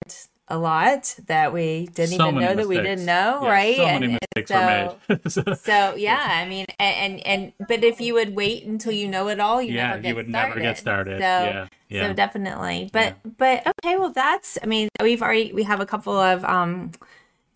[0.49, 2.57] a lot that we didn't so even know mistakes.
[2.57, 3.75] that we didn't know, yeah, right?
[3.75, 4.49] So and, many mistakes
[5.33, 5.57] so, were made.
[5.57, 9.27] so yeah, I mean, and, and, and but if you would wait until you know
[9.29, 10.49] it all, you yeah, never get you would started.
[10.49, 11.17] never get started.
[11.19, 12.07] So, yeah, yeah.
[12.07, 12.89] so definitely.
[12.91, 13.31] But yeah.
[13.37, 16.91] but okay, well that's I mean we've already we have a couple of um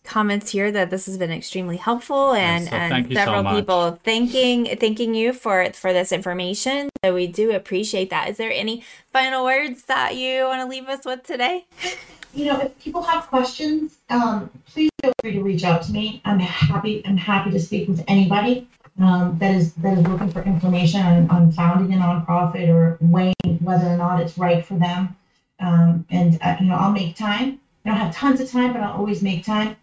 [0.03, 4.65] comments here that this has been extremely helpful and, so and several so people thanking
[4.77, 8.83] thanking you for for this information so we do appreciate that is there any
[9.13, 11.65] final words that you want to leave us with today
[12.33, 16.21] you know, if people have questions, um, please feel free to reach out to me.
[16.25, 17.01] I'm happy.
[17.05, 18.67] I'm happy to speak with anybody
[18.99, 23.59] um, that is that is looking for information on, on founding a nonprofit or weighing
[23.59, 25.15] whether or not it's right for them.
[25.59, 27.59] Um, and uh, you know, I'll make time.
[27.85, 29.75] I don't have tons of time, but I'll always make time.